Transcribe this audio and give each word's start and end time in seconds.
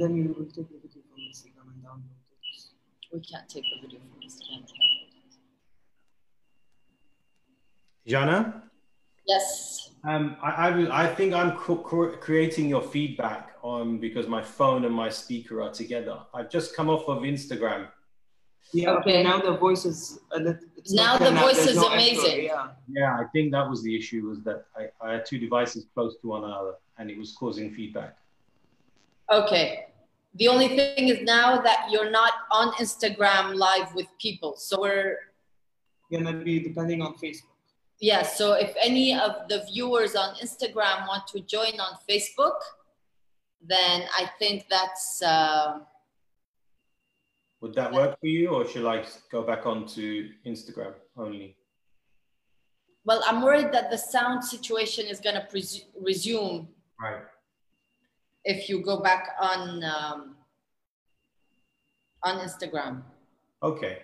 And 0.00 0.14
then 0.14 0.16
you 0.16 0.28
will 0.28 0.44
take 0.44 0.68
the 0.70 0.78
video 0.80 1.02
from 1.10 1.18
Instagram 1.28 1.74
and 1.74 1.82
download 1.82 2.04
it. 2.04 3.12
We 3.12 3.20
can't 3.20 3.48
take 3.48 3.64
the 3.64 3.80
video 3.84 3.98
from 3.98 4.20
Instagram. 4.24 4.64
Jana? 8.06 8.62
Yes. 9.26 9.90
Um, 10.04 10.36
I, 10.40 10.68
I, 10.68 11.02
I 11.04 11.06
think 11.14 11.34
I'm 11.34 11.56
co- 11.56 11.78
co- 11.82 12.16
creating 12.18 12.68
your 12.68 12.80
feedback 12.80 13.56
on 13.62 13.98
because 13.98 14.28
my 14.28 14.40
phone 14.40 14.84
and 14.84 14.94
my 14.94 15.08
speaker 15.08 15.62
are 15.62 15.72
together. 15.72 16.20
I've 16.32 16.48
just 16.48 16.76
come 16.76 16.88
off 16.88 17.08
of 17.08 17.24
Instagram. 17.24 17.88
Yeah, 18.72 18.90
okay. 18.90 19.00
Okay. 19.00 19.22
Now 19.24 19.40
the 19.40 19.56
voice 19.56 19.84
is 19.84 20.20
it's 20.32 20.92
Now 20.92 21.18
the 21.18 21.24
there 21.24 21.42
voice 21.42 21.66
is 21.66 21.74
no 21.74 21.88
echo, 21.88 21.94
amazing. 21.94 22.44
Yeah. 22.44 22.68
Yeah, 22.88 23.16
I 23.18 23.24
think 23.32 23.50
that 23.50 23.68
was 23.68 23.82
the 23.82 23.96
issue 23.96 24.28
was 24.28 24.42
that 24.44 24.66
I, 24.76 24.90
I 25.04 25.14
had 25.14 25.26
two 25.26 25.38
devices 25.40 25.86
close 25.92 26.16
to 26.20 26.28
one 26.28 26.44
another 26.44 26.74
and 26.98 27.10
it 27.10 27.18
was 27.18 27.32
causing 27.32 27.74
feedback. 27.74 28.16
Okay. 29.30 29.87
The 30.34 30.48
only 30.48 30.68
thing 30.68 31.08
is 31.08 31.22
now 31.22 31.60
that 31.62 31.88
you're 31.90 32.10
not 32.10 32.32
on 32.52 32.72
Instagram 32.74 33.54
live 33.56 33.94
with 33.94 34.06
people. 34.20 34.56
So 34.56 34.80
we're 34.80 35.16
Gonna 36.12 36.32
be 36.42 36.60
depending 36.60 37.02
on 37.02 37.14
Facebook. 37.14 37.52
yeah, 38.00 38.22
so 38.22 38.52
if 38.54 38.74
any 38.80 39.12
of 39.14 39.48
the 39.48 39.64
viewers 39.70 40.16
on 40.16 40.34
Instagram 40.36 41.06
want 41.06 41.26
to 41.28 41.40
join 41.40 41.78
on 41.80 41.98
Facebook, 42.08 42.56
then 43.60 44.04
I 44.16 44.30
think 44.38 44.66
that's 44.70 45.20
uh, 45.22 45.80
Would 47.60 47.74
that 47.74 47.92
work 47.92 48.18
for 48.20 48.26
you 48.26 48.48
or 48.50 48.66
should 48.66 48.86
I 48.86 49.04
go 49.30 49.42
back 49.42 49.66
onto 49.66 50.28
Instagram 50.46 50.94
only? 51.16 51.56
well, 53.04 53.22
I'm 53.26 53.40
worried 53.42 53.72
that 53.72 53.90
the 53.90 53.96
sound 53.98 54.44
situation 54.44 55.06
is 55.06 55.18
gonna 55.20 55.46
presu- 55.52 55.86
resume 56.00 56.68
Right. 57.00 57.22
If 58.44 58.68
you 58.68 58.82
go 58.82 59.00
back 59.00 59.36
on 59.40 59.84
um, 59.84 60.36
on 62.24 62.38
Instagram. 62.38 63.02
Okay. 63.62 63.98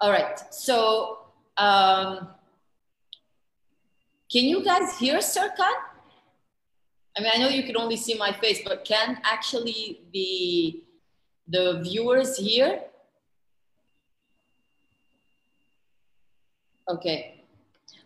All 0.00 0.10
right. 0.10 0.38
So, 0.54 1.18
um, 1.56 2.28
can 4.30 4.44
you 4.44 4.64
guys 4.64 4.98
hear 4.98 5.18
Serkan? 5.18 5.74
I 7.16 7.20
mean, 7.20 7.30
I 7.34 7.38
know 7.38 7.48
you 7.48 7.64
can 7.64 7.76
only 7.76 7.96
see 7.96 8.14
my 8.14 8.32
face, 8.32 8.60
but 8.64 8.84
can 8.84 9.20
actually 9.24 10.02
the 10.12 10.82
the 11.48 11.80
viewers 11.82 12.36
hear? 12.36 12.80
Okay. 16.88 17.37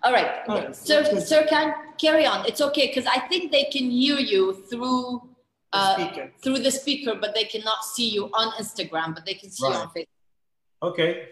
All 0.05 0.13
right. 0.13 0.31
All 0.49 0.59
right. 0.59 0.75
Sir, 0.75 1.03
That's 1.03 1.31
Serkan, 1.33 1.75
carry 1.99 2.27
on. 2.27 2.45
It's 2.47 2.61
okay 2.61 2.89
because 2.89 3.07
I 3.07 3.21
think 3.21 3.53
they 3.53 3.65
can 3.65 3.91
hear 3.91 4.19
you 4.19 4.55
through 4.69 5.23
The 5.73 5.79
uh, 5.79 5.95
speaker. 5.95 6.33
through 6.43 6.59
the 6.59 6.71
speaker, 6.71 7.15
but 7.21 7.35
they 7.35 7.45
cannot 7.45 7.85
see 7.85 8.09
you 8.11 8.27
on 8.35 8.53
Instagram, 8.63 9.15
but 9.15 9.25
they 9.25 9.35
can 9.35 9.51
see 9.51 9.67
you 9.67 9.73
on 9.73 9.89
Facebook. 9.89 10.09
Okay. 10.83 11.29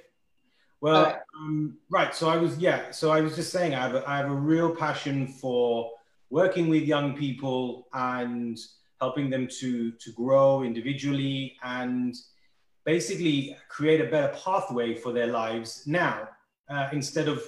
Well, 0.80 1.02
right. 1.04 1.16
um, 1.36 1.78
right. 1.90 2.14
So 2.14 2.28
I 2.28 2.36
was, 2.36 2.56
yeah. 2.58 2.90
So 2.90 3.10
I 3.10 3.20
was 3.20 3.36
just 3.36 3.50
saying, 3.52 3.74
I 3.74 3.80
have, 3.80 3.94
a, 3.96 4.08
I 4.08 4.16
have 4.18 4.30
a 4.30 4.34
real 4.34 4.74
passion 4.74 5.26
for 5.26 5.90
working 6.30 6.68
with 6.68 6.84
young 6.84 7.16
people 7.16 7.88
and 7.92 8.56
helping 9.00 9.30
them 9.30 9.48
to 9.60 9.90
to 9.92 10.12
grow 10.12 10.62
individually 10.62 11.56
and 11.62 12.14
basically 12.84 13.56
create 13.68 14.00
a 14.00 14.04
better 14.04 14.32
pathway 14.44 14.94
for 14.94 15.12
their 15.12 15.26
lives 15.26 15.84
now 15.86 16.28
uh, 16.70 16.88
instead 16.92 17.28
of 17.28 17.42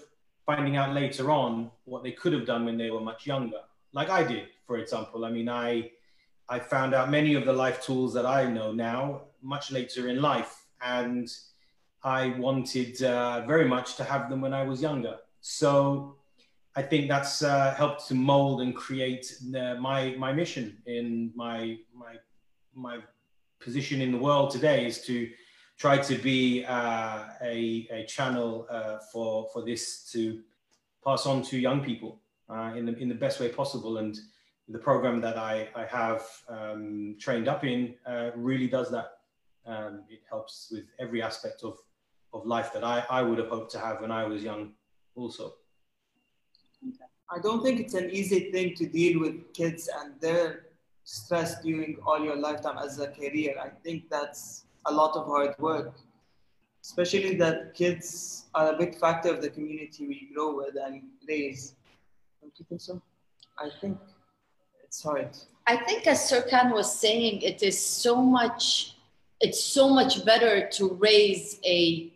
finding 0.47 0.77
out 0.77 0.95
later 0.95 1.31
on 1.31 1.71
what 1.85 2.03
they 2.03 2.13
could 2.13 2.33
have 2.33 2.47
done 2.47 2.65
when 2.65 2.77
they 2.77 2.91
were 2.91 3.01
much 3.01 3.27
younger, 3.27 3.61
like 3.93 4.11
I 4.11 4.23
did, 4.23 4.49
for 4.67 4.79
example. 4.79 5.25
I 5.25 5.31
mean, 5.31 5.49
I 5.49 5.91
I 6.49 6.59
found 6.59 6.95
out 6.95 7.11
many 7.11 7.35
of 7.35 7.45
the 7.45 7.53
life 7.53 7.83
tools 7.83 8.13
that 8.15 8.27
I 8.27 8.47
know 8.47 8.73
now 8.73 9.23
much 9.43 9.71
later 9.71 10.09
in 10.09 10.21
life, 10.21 10.67
and 10.81 11.29
I 12.03 12.29
wanted 12.39 13.03
uh, 13.03 13.45
very 13.47 13.69
much 13.69 13.97
to 13.97 14.05
have 14.05 14.29
them 14.29 14.41
when 14.41 14.53
I 14.53 14.65
was 14.65 14.83
younger. 14.83 15.17
So 15.41 16.17
I 16.75 16.83
think 16.83 17.09
that's 17.09 17.43
uh, 17.43 17.75
helped 17.75 18.09
to 18.09 18.15
mold 18.15 18.63
and 18.63 18.75
create 18.75 19.37
my 19.43 20.15
my 20.19 20.33
mission 20.33 20.79
in 20.87 21.33
my 21.35 21.79
my 21.95 22.17
my 22.75 22.99
position 23.61 24.01
in 24.01 24.11
the 24.11 24.19
world 24.19 24.51
today 24.51 24.87
is 24.87 25.03
to 25.03 25.31
try 25.79 25.99
to 25.99 26.15
be 26.17 26.65
uh, 26.65 27.25
a, 27.43 27.89
a 27.91 28.05
channel 28.07 28.67
uh, 28.71 28.99
for 29.13 29.49
for 29.53 29.65
this 29.65 30.11
to 30.13 30.41
pass 31.05 31.27
on 31.27 31.43
to 31.43 31.59
young 31.59 31.83
people 31.83 32.21
uh, 32.49 32.73
in 32.77 32.87
the 32.87 32.97
in 32.99 33.09
the 33.09 33.15
best 33.15 33.41
way 33.41 33.49
possible 33.49 33.99
and 33.99 34.19
the 34.69 34.79
program 34.79 35.21
that 35.21 35.37
I, 35.37 35.69
I 35.75 35.85
have 35.85 36.23
um, 36.49 37.17
trained 37.19 37.49
up 37.49 37.65
in 37.65 37.95
uh, 38.07 38.31
really 38.35 38.69
does 38.69 38.91
that. 38.91 39.19
Um, 39.67 40.05
it 40.09 40.21
helps 40.29 40.71
with 40.73 40.85
every 40.99 41.23
aspect 41.23 41.63
of, 41.63 41.79
of 42.33 42.47
life 42.47 42.73
that 42.73 42.83
I, 42.85 43.05
I 43.11 43.23
would 43.23 43.39
have 43.39 43.49
hoped 43.49 43.71
to 43.73 43.79
have 43.79 44.01
when 44.01 44.11
I 44.11 44.25
was 44.25 44.43
young 44.43 44.73
also. 45.15 45.55
I 47.31 47.39
don't 47.41 47.63
think 47.63 47.81
it's 47.81 47.95
an 47.95 48.11
easy 48.11 48.51
thing 48.51 48.75
to 48.77 48.87
deal 48.87 49.21
with 49.21 49.53
kids 49.53 49.89
and 50.01 50.21
their 50.21 50.67
stress 51.05 51.63
during 51.63 51.97
all 52.07 52.23
your 52.23 52.37
lifetime 52.37 52.79
as 52.79 52.99
a 52.99 53.09
career. 53.09 53.55
I 53.63 53.69
think 53.83 54.09
that's 54.11 54.65
a 54.87 54.93
lot 54.93 55.17
of 55.17 55.27
hard 55.27 55.55
work, 55.59 55.95
especially 56.83 57.37
that 57.37 57.75
kids 57.75 58.47
are 58.55 58.75
a 58.75 58.77
big 58.77 58.99
factor 58.99 59.31
of 59.33 59.41
the 59.41 59.51
community 59.51 60.07
we 60.07 60.29
grow 60.35 60.57
with 60.57 60.75
and 60.85 61.03
raise. 61.29 61.75
Don't 62.41 62.53
you 62.59 62.67
think 62.69 62.81
so? 62.81 63.01
I 63.59 63.69
think 63.81 63.99
it's 64.85 65.03
hard. 65.03 65.31
I 65.67 65.77
think 65.77 66.07
as 66.07 66.31
Serkan 66.31 66.73
was 66.73 66.99
saying, 66.99 67.43
it 67.43 67.63
is 67.63 67.79
so 67.79 68.17
much, 68.17 68.97
it's 69.41 69.63
so 69.63 69.89
much 69.89 70.25
better 70.25 70.69
to 70.71 70.95
raise 70.95 71.61
a 71.65 72.13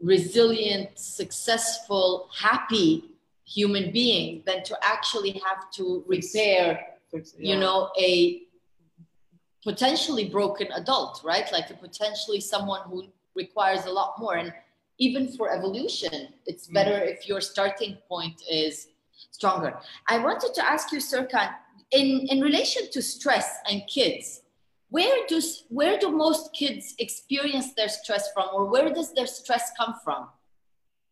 resilient, 0.00 0.98
successful, 0.98 2.28
happy 2.36 3.04
human 3.44 3.90
being 3.92 4.42
than 4.46 4.62
to 4.64 4.76
actually 4.82 5.40
have 5.44 5.70
to 5.70 6.04
repair, 6.06 6.80
Fix 7.10 7.32
it, 7.32 7.40
you 7.40 7.56
know, 7.56 7.90
a 7.98 8.42
potentially 9.62 10.28
broken 10.28 10.68
adult, 10.72 11.22
right? 11.24 11.50
Like 11.52 11.70
a 11.70 11.74
potentially 11.74 12.40
someone 12.40 12.82
who 12.88 13.04
requires 13.34 13.86
a 13.86 13.90
lot 13.90 14.18
more. 14.18 14.36
And 14.36 14.52
even 14.98 15.28
for 15.28 15.52
evolution, 15.52 16.28
it's 16.46 16.68
mm. 16.68 16.74
better 16.74 16.98
if 16.98 17.28
your 17.28 17.40
starting 17.40 17.98
point 18.08 18.42
is 18.50 18.88
stronger. 19.30 19.78
I 20.08 20.18
wanted 20.18 20.54
to 20.54 20.66
ask 20.66 20.92
you, 20.92 20.98
Serkan, 20.98 21.50
in, 21.90 22.26
in 22.30 22.40
relation 22.40 22.90
to 22.92 23.02
stress 23.02 23.58
and 23.70 23.82
kids, 23.86 24.42
where 24.88 25.26
do, 25.28 25.40
where 25.68 25.98
do 25.98 26.10
most 26.10 26.54
kids 26.54 26.94
experience 26.98 27.74
their 27.74 27.88
stress 27.88 28.32
from 28.32 28.48
or 28.54 28.66
where 28.66 28.92
does 28.92 29.12
their 29.14 29.26
stress 29.26 29.72
come 29.78 29.94
from? 30.02 30.28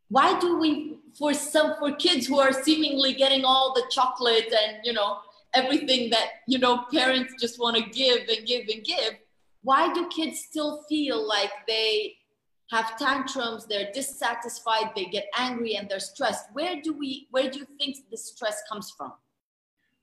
Why 0.09 0.39
do 0.39 0.59
we, 0.59 0.99
for 1.19 1.35
some, 1.35 1.75
for 1.79 1.93
kids 1.93 2.27
who 2.27 2.39
are 2.39 2.53
seemingly 2.53 3.15
getting 3.15 3.45
all 3.45 3.75
the 3.75 3.83
chocolate 3.91 4.53
and, 4.63 4.79
you 4.85 4.93
know, 4.93 5.19
everything 5.55 6.11
that, 6.11 6.27
you 6.47 6.59
know, 6.59 6.85
parents 6.93 7.35
just 7.41 7.59
want 7.59 7.77
to 7.77 7.83
give 7.91 8.29
and 8.29 8.47
give 8.47 8.67
and 8.73 8.85
give, 8.85 9.15
why 9.63 9.93
do 9.93 10.09
kids 10.09 10.41
still 10.41 10.83
feel 10.89 11.27
like 11.27 11.51
they 11.67 12.17
have 12.71 12.99
tantrums, 12.99 13.67
they're 13.67 13.91
dissatisfied, 13.93 14.91
they 14.95 15.05
get 15.07 15.27
angry 15.39 15.77
and 15.77 15.89
they're 15.89 16.01
stressed? 16.01 16.47
Where 16.53 16.81
do 16.83 16.93
we, 16.93 17.29
where 17.31 17.51
do 17.51 17.61
you 17.61 17.67
think 17.79 17.97
this 18.11 18.27
stress 18.27 18.63
comes 18.71 18.93
from? 18.97 19.13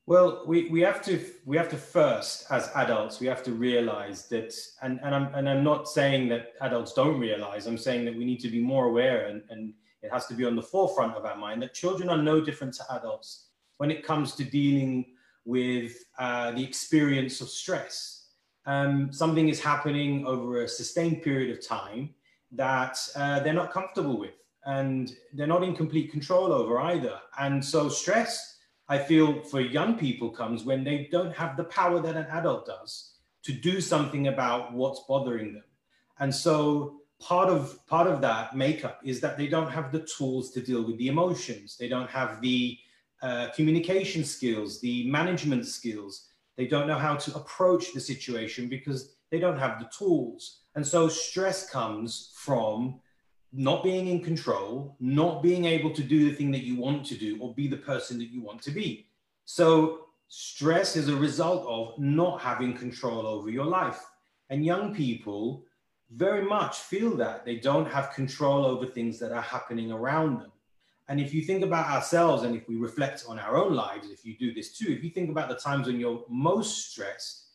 Well, 0.08 0.44
we, 0.48 0.68
we 0.70 0.82
have 0.82 1.02
to 1.04 1.24
we 1.46 1.56
have 1.58 1.70
to 1.70 1.78
first, 1.78 2.48
as 2.50 2.72
adults, 2.76 3.20
we 3.20 3.28
have 3.28 3.44
to 3.44 3.52
realize 3.52 4.28
that, 4.30 4.54
and, 4.82 5.00
and 5.04 5.14
I'm 5.14 5.34
and 5.36 5.48
I'm 5.48 5.64
not 5.64 5.88
saying 5.88 6.28
that 6.30 6.54
adults 6.60 6.94
don't 6.94 7.20
realize. 7.20 7.68
I'm 7.68 7.78
saying 7.78 8.06
that 8.06 8.16
we 8.18 8.26
need 8.26 8.40
to 8.40 8.50
be 8.50 8.60
more 8.62 8.88
aware, 8.88 9.28
and, 9.28 9.44
and 9.50 9.74
it 10.02 10.12
has 10.12 10.26
to 10.28 10.34
be 10.34 10.44
on 10.44 10.56
the 10.56 10.62
forefront 10.62 11.16
of 11.16 11.26
our 11.26 11.38
mind 11.38 11.62
that 11.62 11.76
children 11.76 12.10
are 12.10 12.18
no 12.18 12.42
different 12.42 12.74
to 12.76 12.84
adults 12.96 13.50
when 13.78 13.92
it 13.92 14.04
comes 14.04 14.36
to 14.36 14.44
dealing 14.44 15.11
with 15.46 15.94
uh, 16.20 16.52
the 16.52 16.64
experience 16.64 17.42
of 17.42 17.50
stress. 17.50 18.28
Um, 18.66 19.12
something 19.12 19.50
is 19.50 19.60
happening 19.60 20.26
over 20.26 20.64
a 20.64 20.68
sustained 20.68 21.24
period 21.24 21.58
of 21.58 21.66
time 21.66 22.14
that 22.52 22.98
uh, 23.16 23.40
they're 23.40 23.54
not 23.54 23.72
comfortable 23.72 24.20
with, 24.20 24.36
and 24.66 25.12
they're 25.34 25.48
not 25.48 25.64
in 25.64 25.76
complete 25.76 26.12
control 26.12 26.54
over 26.54 26.80
either. 26.80 27.20
And 27.40 27.64
so 27.64 27.90
stress 27.90 28.60
I 28.92 28.98
feel 28.98 29.42
for 29.44 29.62
young 29.62 29.98
people 29.98 30.30
comes 30.30 30.66
when 30.66 30.84
they 30.84 31.08
don't 31.10 31.34
have 31.34 31.56
the 31.56 31.64
power 31.64 32.02
that 32.02 32.18
an 32.18 32.26
adult 32.26 32.66
does 32.66 33.14
to 33.44 33.54
do 33.54 33.80
something 33.80 34.28
about 34.28 34.74
what's 34.74 35.06
bothering 35.08 35.54
them. 35.54 35.64
And 36.20 36.36
so 36.36 36.98
part 37.22 37.48
of 37.48 37.80
part 37.88 38.08
of 38.08 38.20
that 38.20 38.54
makeup 38.54 39.00
is 39.06 39.22
that 39.22 39.38
they 39.38 39.48
don't 39.48 39.72
have 39.72 39.94
the 39.94 40.06
tools 40.18 40.52
to 40.52 40.60
deal 40.60 40.84
with 40.84 40.98
the 40.98 41.08
emotions. 41.08 41.78
They 41.78 41.88
don't 41.88 42.10
have 42.10 42.42
the 42.42 42.78
uh, 43.22 43.50
communication 43.56 44.24
skills, 44.24 44.80
the 44.82 45.08
management 45.08 45.66
skills. 45.66 46.28
They 46.58 46.68
don't 46.68 46.88
know 46.88 46.98
how 46.98 47.16
to 47.16 47.36
approach 47.36 47.94
the 47.94 48.00
situation 48.00 48.68
because 48.68 49.16
they 49.30 49.40
don't 49.40 49.58
have 49.58 49.80
the 49.80 49.90
tools. 49.98 50.62
And 50.76 50.86
so 50.86 51.08
stress 51.08 51.70
comes 51.70 52.32
from 52.36 53.00
not 53.54 53.84
being 53.84 54.08
in 54.08 54.22
control, 54.22 54.96
not 55.00 55.44
being 55.44 55.66
able 55.66 55.92
to 55.92 56.04
do 56.04 56.30
the 56.30 56.36
thing 56.36 56.52
that 56.52 56.64
you 56.64 56.76
want 56.76 57.06
to 57.08 57.16
do 57.16 57.38
or 57.42 57.54
be 57.54 57.68
the 57.68 57.78
person 57.78 58.18
that 58.20 58.30
you 58.30 58.42
want 58.42 58.62
to 58.64 58.72
be. 58.72 59.08
So 59.46 60.06
Stress 60.34 60.96
is 60.96 61.10
a 61.10 61.16
result 61.16 61.66
of 61.68 62.00
not 62.00 62.40
having 62.40 62.74
control 62.74 63.28
over 63.28 63.50
your 63.50 63.66
life. 63.66 64.02
And 64.50 64.66
young 64.66 64.96
people 64.96 65.66
very 66.10 66.42
much 66.42 66.78
feel 66.78 67.18
that 67.18 67.44
they 67.44 67.58
don't 67.58 67.86
have 67.92 68.14
control 68.14 68.66
over 68.66 68.86
things 68.86 69.20
that 69.20 69.34
are 69.34 69.42
happening 69.42 69.92
around 69.92 70.40
them. 70.40 70.54
And 71.12 71.20
if 71.20 71.34
you 71.34 71.42
think 71.42 71.62
about 71.62 71.88
ourselves 71.88 72.44
and 72.44 72.56
if 72.56 72.70
we 72.70 72.78
reflect 72.78 73.26
on 73.28 73.38
our 73.38 73.58
own 73.58 73.74
lives, 73.74 74.10
if 74.10 74.24
you 74.24 74.38
do 74.38 74.54
this 74.54 74.72
too, 74.72 74.94
if 74.94 75.04
you 75.04 75.10
think 75.10 75.30
about 75.30 75.50
the 75.50 75.56
times 75.56 75.88
when 75.88 76.00
you're 76.00 76.24
most 76.30 76.90
stressed, 76.90 77.48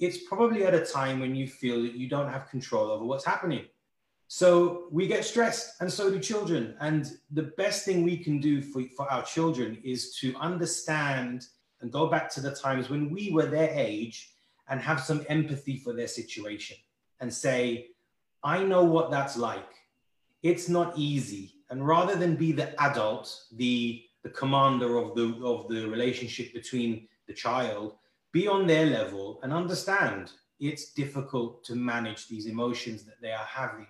it's 0.00 0.26
probably 0.26 0.64
at 0.64 0.72
a 0.72 0.86
time 0.86 1.20
when 1.20 1.34
you 1.34 1.46
feel 1.46 1.82
that 1.82 1.92
you 1.92 2.08
don't 2.08 2.32
have 2.32 2.48
control 2.48 2.90
over 2.90 3.04
what's 3.04 3.26
happening. 3.26 3.66
So 4.28 4.86
we 4.90 5.06
get 5.06 5.22
stressed, 5.22 5.82
and 5.82 5.92
so 5.92 6.10
do 6.10 6.18
children. 6.18 6.76
And 6.80 7.12
the 7.30 7.52
best 7.58 7.84
thing 7.84 8.04
we 8.04 8.16
can 8.16 8.40
do 8.40 8.62
for, 8.62 8.82
for 8.96 9.06
our 9.12 9.22
children 9.22 9.82
is 9.84 10.16
to 10.20 10.34
understand 10.36 11.44
and 11.82 11.92
go 11.92 12.06
back 12.06 12.30
to 12.30 12.40
the 12.40 12.54
times 12.54 12.88
when 12.88 13.10
we 13.10 13.30
were 13.30 13.44
their 13.44 13.68
age 13.74 14.30
and 14.70 14.80
have 14.80 14.98
some 14.98 15.26
empathy 15.28 15.76
for 15.76 15.92
their 15.92 16.08
situation 16.08 16.78
and 17.20 17.30
say, 17.30 17.88
I 18.42 18.64
know 18.64 18.82
what 18.82 19.10
that's 19.10 19.36
like. 19.36 19.74
It's 20.42 20.70
not 20.70 20.96
easy. 20.96 21.53
And 21.74 21.86
rather 21.86 22.14
than 22.14 22.36
be 22.36 22.52
the 22.52 22.80
adult, 22.80 23.46
the, 23.52 24.04
the 24.22 24.30
commander 24.30 24.96
of 24.96 25.14
the, 25.16 25.34
of 25.44 25.68
the 25.68 25.88
relationship 25.88 26.52
between 26.54 27.08
the 27.26 27.34
child, 27.34 27.96
be 28.32 28.46
on 28.46 28.66
their 28.66 28.86
level 28.86 29.40
and 29.42 29.52
understand 29.52 30.30
it's 30.60 30.92
difficult 30.92 31.64
to 31.64 31.74
manage 31.74 32.28
these 32.28 32.46
emotions 32.46 33.04
that 33.04 33.20
they 33.20 33.32
are 33.32 33.44
having 33.44 33.88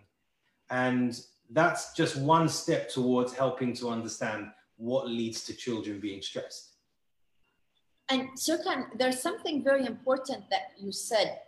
and 0.71 1.21
that's 1.51 1.93
just 1.93 2.17
one 2.17 2.49
step 2.49 2.89
towards 2.89 3.35
helping 3.35 3.75
to 3.75 3.91
understand 3.91 4.49
what 4.77 5.07
leads 5.07 5.45
to 5.45 5.55
children 5.55 6.01
being 6.01 6.23
stressed. 6.23 6.71
And 8.09 8.29
Serkan, 8.37 8.87
there's 8.99 9.21
something 9.21 9.63
very 9.63 9.87
important 9.87 10.49
that 10.51 10.73
you 10.79 10.91
said, 10.91 11.39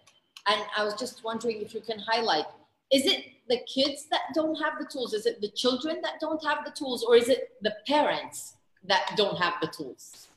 and 0.47 0.61
I 0.77 0.85
was 0.85 0.95
just 0.95 1.25
wondering 1.25 1.61
if 1.61 1.75
you 1.75 1.81
can 1.81 1.99
highlight. 1.99 2.47
Is 2.93 3.07
it 3.07 3.25
the 3.49 3.61
kids 3.73 4.07
that 4.11 4.23
don't 4.35 4.57
have 4.57 4.75
the 4.79 4.87
tools? 4.87 5.13
Is 5.15 5.27
it 5.27 5.41
the 5.41 5.51
children 5.51 6.01
that 6.03 6.15
don't 6.21 6.43
have 6.45 6.65
the 6.65 6.71
tools, 6.73 7.05
or 7.05 7.17
is 7.17 7.29
it 7.29 7.51
the 7.63 7.75
parents 7.87 8.55
that 8.85 9.13
don't 9.17 9.39
have 9.39 9.55
the 9.61 9.69
tools? 9.69 10.29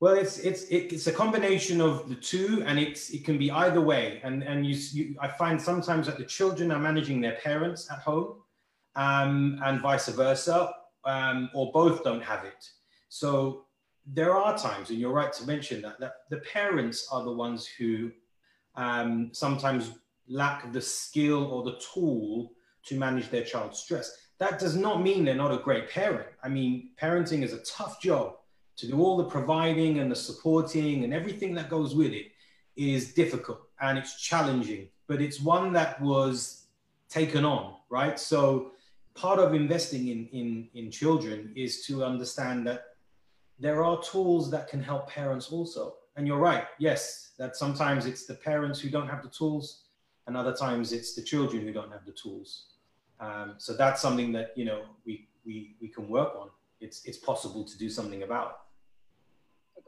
Well, 0.00 0.14
it's 0.14 0.38
it's 0.38 0.64
it's 0.64 1.06
a 1.06 1.12
combination 1.12 1.80
of 1.80 2.08
the 2.08 2.16
two, 2.16 2.64
and 2.66 2.78
it's 2.78 3.10
it 3.10 3.24
can 3.24 3.38
be 3.38 3.50
either 3.50 3.80
way. 3.80 4.20
And 4.24 4.42
and 4.42 4.66
you, 4.66 4.74
you 4.92 5.16
I 5.20 5.28
find 5.28 5.62
sometimes 5.62 6.06
that 6.06 6.18
the 6.18 6.24
children 6.24 6.72
are 6.72 6.80
managing 6.80 7.20
their 7.20 7.36
parents 7.36 7.88
at 7.90 7.98
home, 7.98 8.42
um, 8.96 9.60
and 9.64 9.80
vice 9.80 10.08
versa, 10.08 10.72
um, 11.04 11.50
or 11.54 11.70
both 11.70 12.02
don't 12.02 12.22
have 12.22 12.44
it. 12.44 12.68
So 13.08 13.66
there 14.04 14.34
are 14.36 14.58
times, 14.58 14.90
and 14.90 14.98
you're 14.98 15.12
right 15.12 15.32
to 15.34 15.46
mention 15.46 15.80
that 15.82 16.00
that 16.00 16.14
the 16.30 16.38
parents 16.38 17.06
are 17.12 17.22
the 17.22 17.32
ones 17.32 17.64
who 17.66 18.10
um, 18.74 19.30
sometimes 19.32 19.92
lack 20.28 20.72
the 20.72 20.80
skill 20.80 21.44
or 21.44 21.62
the 21.62 21.78
tool 21.92 22.52
to 22.86 22.98
manage 22.98 23.30
their 23.30 23.44
child's 23.44 23.78
stress. 23.78 24.16
That 24.38 24.58
does 24.58 24.76
not 24.76 25.02
mean 25.02 25.24
they're 25.24 25.34
not 25.34 25.52
a 25.52 25.62
great 25.62 25.88
parent. 25.88 26.28
I 26.42 26.48
mean, 26.48 26.90
parenting 27.00 27.42
is 27.42 27.52
a 27.52 27.62
tough 27.62 28.00
job 28.00 28.36
to 28.76 28.86
do 28.86 29.00
all 29.00 29.16
the 29.16 29.24
providing 29.24 29.98
and 29.98 30.10
the 30.10 30.16
supporting 30.16 31.04
and 31.04 31.14
everything 31.14 31.54
that 31.54 31.68
goes 31.68 31.94
with 31.94 32.12
it 32.12 32.32
is 32.76 33.12
difficult 33.14 33.60
and 33.80 33.98
it's 33.98 34.20
challenging, 34.20 34.88
but 35.06 35.20
it's 35.20 35.40
one 35.40 35.72
that 35.74 36.00
was 36.00 36.66
taken 37.08 37.44
on, 37.44 37.74
right? 37.90 38.18
So 38.18 38.72
part 39.14 39.38
of 39.38 39.54
investing 39.54 40.08
in, 40.08 40.26
in, 40.32 40.68
in 40.74 40.90
children 40.90 41.52
is 41.54 41.84
to 41.86 42.04
understand 42.04 42.66
that 42.66 42.84
there 43.58 43.84
are 43.84 44.02
tools 44.02 44.50
that 44.50 44.68
can 44.68 44.82
help 44.82 45.08
parents 45.08 45.52
also. 45.52 45.96
And 46.16 46.26
you're 46.26 46.38
right, 46.38 46.64
yes, 46.78 47.32
that 47.38 47.56
sometimes 47.56 48.06
it's 48.06 48.26
the 48.26 48.34
parents 48.34 48.80
who 48.80 48.90
don't 48.90 49.08
have 49.08 49.22
the 49.22 49.28
tools, 49.28 49.81
and 50.26 50.36
other 50.36 50.54
times 50.54 50.92
it's 50.92 51.14
the 51.14 51.22
children 51.22 51.62
who 51.62 51.72
don't 51.72 51.90
have 51.90 52.04
the 52.04 52.12
tools. 52.12 52.66
Um, 53.20 53.54
so 53.58 53.74
that's 53.74 54.00
something 54.00 54.32
that 54.32 54.52
you 54.56 54.64
know 54.64 54.82
we, 55.06 55.28
we, 55.44 55.76
we 55.80 55.88
can 55.88 56.08
work 56.08 56.34
on. 56.36 56.48
It's, 56.80 57.04
it's 57.04 57.18
possible 57.18 57.64
to 57.64 57.78
do 57.78 57.88
something 57.88 58.22
about. 58.22 58.58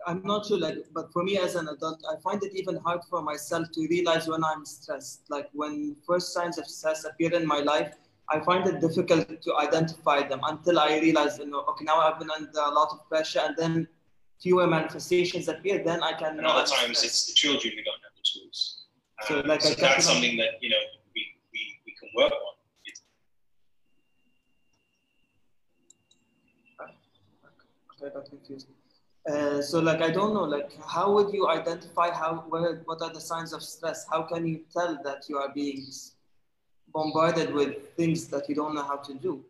I'm 0.07 0.23
not 0.23 0.47
sure, 0.47 0.59
like, 0.59 0.85
but 0.93 1.13
for 1.13 1.23
me 1.23 1.39
as 1.39 1.55
an 1.55 1.69
adult, 1.69 2.05
I 2.11 2.21
find 2.21 2.43
it 2.45 2.55
even 2.55 2.77
hard 2.77 3.01
for 3.09 3.23
myself 3.23 3.71
to 3.73 3.87
realize 3.89 4.29
when 4.29 4.45
I'm 4.45 4.65
stressed. 4.65 5.23
Like 5.31 5.49
when 5.53 5.97
first 6.07 6.33
signs 6.33 6.59
of 6.59 6.67
stress 6.67 7.05
appear 7.05 7.33
in 7.33 7.47
my 7.47 7.61
life, 7.61 7.95
I 8.29 8.41
find 8.41 8.67
it 8.67 8.81
difficult 8.81 9.29
to 9.43 9.57
identify 9.57 10.27
them 10.27 10.41
until 10.45 10.79
I 10.79 10.99
realize, 10.99 11.39
you 11.39 11.47
know, 11.47 11.65
okay, 11.71 11.85
now 11.85 12.01
I've 12.01 12.19
been 12.19 12.31
under 12.31 12.61
a 12.61 12.71
lot 12.71 12.89
of 12.93 13.09
pressure, 13.09 13.41
and 13.45 13.57
then 13.57 13.89
fewer 14.41 14.67
manifestations 14.67 15.49
appear. 15.49 15.83
Then 15.83 16.03
I 16.03 16.13
can. 16.13 16.39
And 16.39 16.47
other 16.47 16.67
times 16.67 17.03
it's 17.03 17.27
the 17.27 17.33
children 17.35 17.73
who 17.77 17.83
don't 17.83 18.01
have 18.03 18.15
the 18.17 18.41
tools. 18.41 18.84
So, 19.23 19.41
um, 19.41 19.47
like, 19.47 19.63
so 19.63 19.75
that's 19.75 20.05
something 20.05 20.37
that 20.37 20.61
you 20.61 20.71
know 20.71 20.77
we, 21.15 21.27
we, 21.53 21.61
we 21.87 21.95
can 21.99 22.09
work 22.17 22.33
on. 22.33 22.39
Okay, 27.97 28.07
I 28.07 28.09
got 28.11 28.29
confused. 28.29 28.69
Uh, 29.31 29.63
so 29.63 29.81
like 29.81 30.03
I 30.03 30.11
don't 30.11 30.35
know 30.35 30.45
like 30.45 30.71
how 30.85 31.11
would 31.13 31.33
you 31.33 31.49
identify 31.49 32.11
how 32.11 32.45
what, 32.51 32.83
what 32.85 33.01
are 33.01 33.11
the 33.11 33.21
signs 33.21 33.55
of 33.55 33.63
stress 33.63 34.07
how 34.11 34.23
can 34.23 34.47
you 34.47 34.61
tell 34.71 34.99
that 35.03 35.31
you 35.31 35.39
are 35.39 35.51
being 35.55 35.87
bombarded 36.93 37.55
with 37.55 37.95
things 37.97 38.29
that 38.29 38.47
you 38.51 38.55
don't 38.55 38.75
know 38.75 38.83
how 38.83 38.97
to 38.97 39.15
do 39.15 39.43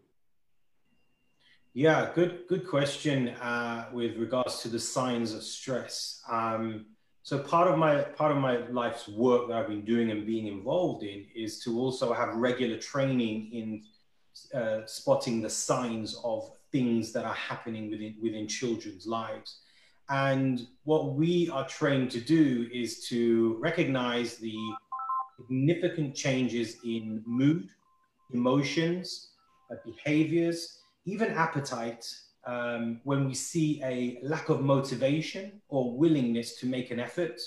yeah 1.73 2.13
good 2.15 2.45
good 2.49 2.69
question 2.69 3.31
uh, 3.31 3.87
with 3.93 4.17
regards 4.17 4.61
to 4.61 4.69
the 4.69 4.79
signs 4.79 5.35
of 5.35 5.43
stress 5.43 6.23
um, 6.31 6.87
so 7.25 7.39
part 7.39 7.69
of 7.69 7.79
my 7.79 8.03
part 8.03 8.33
of 8.33 8.37
my 8.37 8.59
life's 8.69 9.09
work 9.09 9.49
that 9.49 9.57
I've 9.57 9.69
been 9.69 9.87
doing 9.87 10.11
and 10.11 10.27
being 10.27 10.47
involved 10.47 11.05
in 11.05 11.25
is 11.35 11.59
to 11.65 11.81
also 11.81 12.13
have 12.13 12.37
regular 12.37 12.77
training 12.77 13.51
in 13.51 14.61
uh, 14.61 14.85
spotting 14.85 15.41
the 15.41 15.49
signs 15.49 16.21
of 16.23 16.51
things 16.71 17.13
that 17.13 17.25
are 17.25 17.35
happening 17.35 17.91
within 17.91 18.15
within 18.21 18.47
children's 18.47 19.07
lives. 19.07 19.61
And 20.11 20.67
what 20.83 21.15
we 21.15 21.49
are 21.49 21.67
trained 21.67 22.11
to 22.11 22.21
do 22.21 22.69
is 22.71 23.09
to 23.09 23.57
recognize 23.59 24.37
the 24.37 24.59
significant 25.39 26.15
changes 26.15 26.77
in 26.85 27.23
mood, 27.25 27.71
emotions, 28.35 29.31
uh, 29.73 29.77
behaviors, 29.83 30.79
even 31.07 31.31
appetite 31.31 32.05
um, 32.47 33.01
when 33.05 33.27
we 33.27 33.35
see 33.35 33.81
a 33.85 34.19
lack 34.23 34.49
of 34.49 34.61
motivation 34.61 35.61
or 35.69 35.97
willingness 35.97 36.57
to 36.57 36.67
make 36.67 36.91
an 36.91 37.01
effort, 37.01 37.41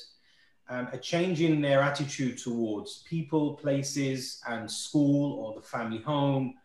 um, 0.69 0.87
a 0.91 0.97
change 0.97 1.41
in 1.41 1.61
their 1.61 1.81
attitude 1.81 2.37
towards 2.37 3.03
people, 3.03 3.53
places, 3.53 4.41
and 4.47 4.69
school 4.69 5.39
or 5.39 5.53
the 5.53 5.65
family 5.65 5.99
home. 5.99 6.55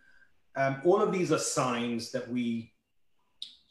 Um, 0.56 0.80
all 0.84 1.00
of 1.00 1.12
these 1.12 1.30
are 1.30 1.38
signs 1.38 2.10
that 2.12 2.28
we 2.28 2.72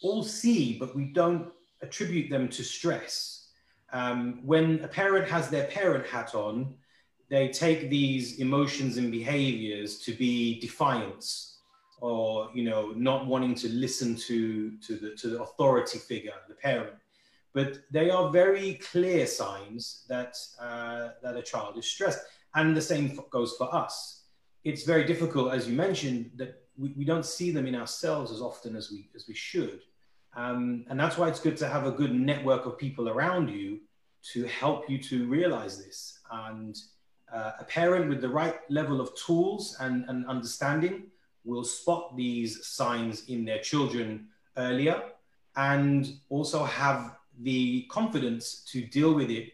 all 0.02 0.24
see, 0.24 0.78
but 0.80 0.96
we 0.96 1.06
don't 1.06 1.52
attribute 1.82 2.30
them 2.30 2.48
to 2.50 2.64
stress. 2.64 3.48
Um, 3.94 4.46
when 4.46 4.80
a 4.84 4.88
parent 4.88 5.28
has 5.30 5.50
their 5.50 5.66
parent 5.66 6.08
hat 6.08 6.34
on, 6.34 6.76
they 7.30 7.50
take 7.50 7.90
these 7.90 8.40
emotions 8.40 8.98
and 8.98 9.12
behaviors 9.12 10.00
to 10.00 10.14
be 10.14 10.60
defiance 10.60 11.51
or 12.02 12.50
you 12.54 12.64
know 12.64 12.92
not 12.96 13.28
wanting 13.28 13.56
to 13.56 13.70
listen 13.70 14.16
to 14.16 14.72
to 14.80 14.96
the 14.98 15.16
to 15.16 15.30
the 15.30 15.42
authority 15.42 16.00
figure 16.00 16.34
the 16.50 16.56
parent. 16.56 16.96
But 17.54 17.80
they 17.92 18.10
are 18.10 18.30
very 18.32 18.76
clear 18.76 19.26
signs 19.28 20.06
that 20.10 20.38
uh, 20.60 21.10
that 21.22 21.38
a 21.38 21.42
child 21.42 21.78
is 21.78 21.86
stressed. 21.86 22.20
And 22.54 22.76
the 22.76 22.82
same 22.82 23.18
goes 23.30 23.56
for 23.58 23.74
us. 23.74 24.24
It's 24.66 24.84
very 24.84 25.06
difficult 25.06 25.54
as 25.54 25.68
you 25.68 25.74
mentioned 25.74 26.32
that 26.36 26.64
we, 26.78 26.94
we 26.98 27.06
don't 27.06 27.26
see 27.26 27.52
them 27.52 27.66
in 27.68 27.76
ourselves 27.76 28.32
as 28.32 28.42
often 28.42 28.76
as 28.76 28.92
we 28.92 29.10
as 29.16 29.28
we 29.28 29.36
should. 29.36 29.82
Um, 30.36 30.86
and 30.90 31.00
that's 31.00 31.18
why 31.18 31.28
it's 31.28 31.40
good 31.40 31.58
to 31.58 31.68
have 31.68 31.86
a 31.86 31.92
good 31.92 32.14
network 32.14 32.66
of 32.66 32.78
people 32.78 33.10
around 33.10 33.50
you 33.50 33.80
to 34.34 34.46
help 34.46 34.90
you 34.90 34.98
to 35.04 35.28
realize 35.28 35.84
this. 35.84 36.20
And 36.32 36.78
uh, 37.34 37.52
a 37.60 37.64
parent 37.64 38.10
with 38.10 38.22
the 38.22 38.30
right 38.30 38.60
level 38.70 39.02
of 39.02 39.14
tools 39.16 39.78
and, 39.80 40.06
and 40.08 40.26
understanding 40.28 41.11
will 41.44 41.64
spot 41.64 42.16
these 42.16 42.66
signs 42.66 43.28
in 43.28 43.46
their 43.46 43.60
children 43.60 44.28
earlier 44.58 45.02
and 45.56 46.14
also 46.30 46.64
have 46.64 47.18
the 47.42 47.84
confidence 47.90 48.64
to 48.72 48.82
deal 48.82 49.14
with 49.14 49.30
it 49.30 49.52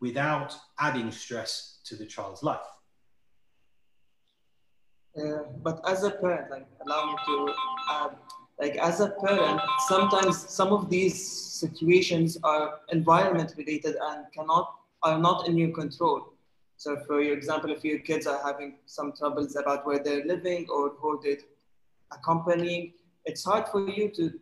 without 0.00 0.54
adding 0.78 1.10
stress 1.10 1.78
to 1.84 1.96
the 1.96 2.04
child's 2.06 2.42
life. 2.42 2.60
Uh, 5.16 5.44
but 5.62 5.80
as 5.86 6.04
a 6.04 6.10
parent, 6.10 6.50
like 6.50 6.66
allow 6.84 7.06
me 7.06 7.16
to 7.26 7.54
add 7.90 8.16
like 8.58 8.76
as 8.76 9.00
a 9.00 9.10
parent 9.24 9.60
sometimes 9.88 10.48
some 10.48 10.72
of 10.72 10.88
these 10.88 11.16
situations 11.62 12.38
are 12.44 12.80
environment 12.90 13.52
related 13.56 13.96
and 14.08 14.24
cannot 14.32 14.74
are 15.02 15.18
not 15.18 15.48
in 15.48 15.56
your 15.56 15.70
control 15.70 16.32
so 16.82 16.96
for 17.06 17.20
example 17.20 17.70
if 17.76 17.84
your 17.90 18.00
kids 18.10 18.26
are 18.32 18.40
having 18.48 18.70
some 18.86 19.12
troubles 19.18 19.56
about 19.62 19.86
where 19.86 20.00
they're 20.06 20.26
living 20.34 20.66
or 20.76 20.84
who 21.00 21.10
they're 21.24 21.44
accompanying 22.18 22.92
it's 23.24 23.44
hard 23.44 23.66
for 23.68 23.88
you 23.88 24.08
to 24.18 24.32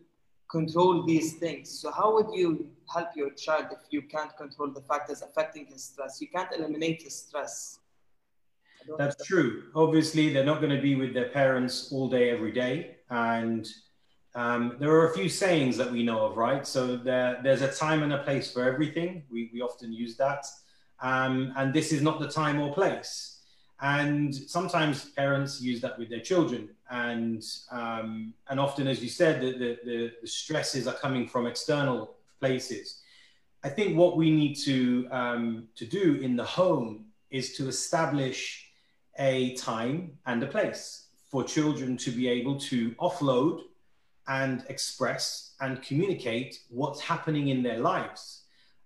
control 0.51 1.03
these 1.03 1.33
things. 1.35 1.69
So 1.79 1.91
how 1.91 2.13
would 2.13 2.27
you 2.33 2.67
help 2.93 3.09
your 3.15 3.31
child 3.31 3.67
if 3.71 3.79
you 3.89 4.01
can't 4.01 4.35
control 4.35 4.69
the 4.69 4.81
factors 4.81 5.21
affecting 5.21 5.65
his 5.65 5.83
stress? 5.85 6.19
You 6.19 6.27
can't 6.27 6.49
eliminate 6.55 7.01
his 7.01 7.15
stress. 7.15 7.79
That's 8.97 9.25
true. 9.25 9.63
Obviously, 9.75 10.33
they're 10.33 10.45
not 10.45 10.59
going 10.59 10.75
to 10.75 10.81
be 10.81 10.95
with 10.95 11.13
their 11.13 11.29
parents 11.29 11.91
all 11.91 12.09
day, 12.09 12.31
every 12.31 12.51
day. 12.51 12.97
And 13.09 13.67
um, 14.35 14.77
there 14.79 14.91
are 14.91 15.11
a 15.11 15.13
few 15.13 15.29
sayings 15.29 15.77
that 15.77 15.91
we 15.91 16.03
know 16.03 16.25
of, 16.25 16.35
right? 16.35 16.65
So 16.67 16.97
there, 16.97 17.39
there's 17.43 17.61
a 17.61 17.71
time 17.71 18.03
and 18.03 18.11
a 18.11 18.23
place 18.23 18.51
for 18.51 18.63
everything. 18.63 19.23
We, 19.31 19.51
we 19.53 19.61
often 19.61 19.93
use 19.93 20.17
that. 20.17 20.45
Um, 21.01 21.53
and 21.57 21.73
this 21.73 21.91
is 21.91 22.01
not 22.01 22.19
the 22.19 22.27
time 22.27 22.59
or 22.61 22.73
place. 22.73 23.39
And 23.81 24.33
sometimes 24.33 25.05
parents 25.11 25.59
use 25.59 25.81
that 25.81 25.97
with 25.97 26.09
their 26.09 26.19
children. 26.19 26.69
And, 26.91 27.43
um, 27.71 28.33
and 28.47 28.59
often, 28.59 28.87
as 28.87 29.01
you 29.01 29.09
said, 29.09 29.41
the, 29.41 29.79
the, 29.83 30.11
the, 30.21 30.27
stresses 30.27 30.87
are 30.87 30.93
coming 30.93 31.27
from 31.27 31.47
external 31.47 32.15
places. 32.39 33.01
I 33.63 33.69
think 33.69 33.97
what 33.97 34.17
we 34.17 34.29
need 34.29 34.55
to, 34.65 35.07
um, 35.11 35.67
to 35.75 35.85
do 35.85 36.15
in 36.15 36.35
the 36.35 36.43
home 36.43 37.05
is 37.31 37.55
to 37.57 37.67
establish 37.67 38.67
a 39.17 39.55
time 39.55 40.11
and 40.27 40.43
a 40.43 40.47
place 40.47 41.07
for 41.29 41.43
children 41.43 41.97
to 41.97 42.11
be 42.11 42.27
able 42.27 42.59
to 42.59 42.91
offload 42.95 43.61
and 44.27 44.63
express 44.69 45.53
and 45.59 45.81
communicate 45.81 46.59
what's 46.69 46.99
happening 46.99 47.47
in 47.47 47.63
their 47.63 47.79
lives. 47.79 48.43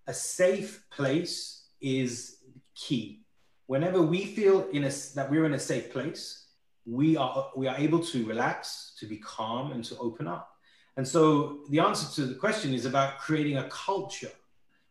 A 0.08 0.14
safe 0.14 0.86
place 0.90 1.65
is 1.82 2.38
key 2.76 3.26
whenever 3.68 4.02
we 4.02 4.26
feel 4.26 4.68
in 4.72 4.84
a, 4.84 4.92
that 5.16 5.30
we're 5.30 5.46
in 5.46 5.54
a 5.54 5.60
safe 5.60 5.92
place, 5.92 6.46
we 6.86 7.18
are, 7.18 7.50
we 7.56 7.68
are 7.68 7.76
able 7.78 8.00
to 8.00 8.26
relax, 8.26 8.94
to 9.00 9.08
be 9.08 9.18
calm, 9.18 9.72
and 9.72 9.84
to 9.84 9.98
open 9.98 10.28
up. 10.28 10.52
And 10.98 11.08
so 11.08 11.60
the 11.70 11.80
answer 11.80 12.14
to 12.16 12.28
the 12.28 12.36
question 12.36 12.74
is 12.74 12.86
about 12.86 13.18
creating 13.18 13.58
a 13.58 13.68
culture 13.70 14.32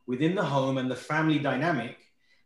within 0.06 0.34
the 0.34 0.44
home 0.44 0.76
and 0.78 0.90
the 0.90 0.96
family 0.96 1.38
dynamic 1.38 1.96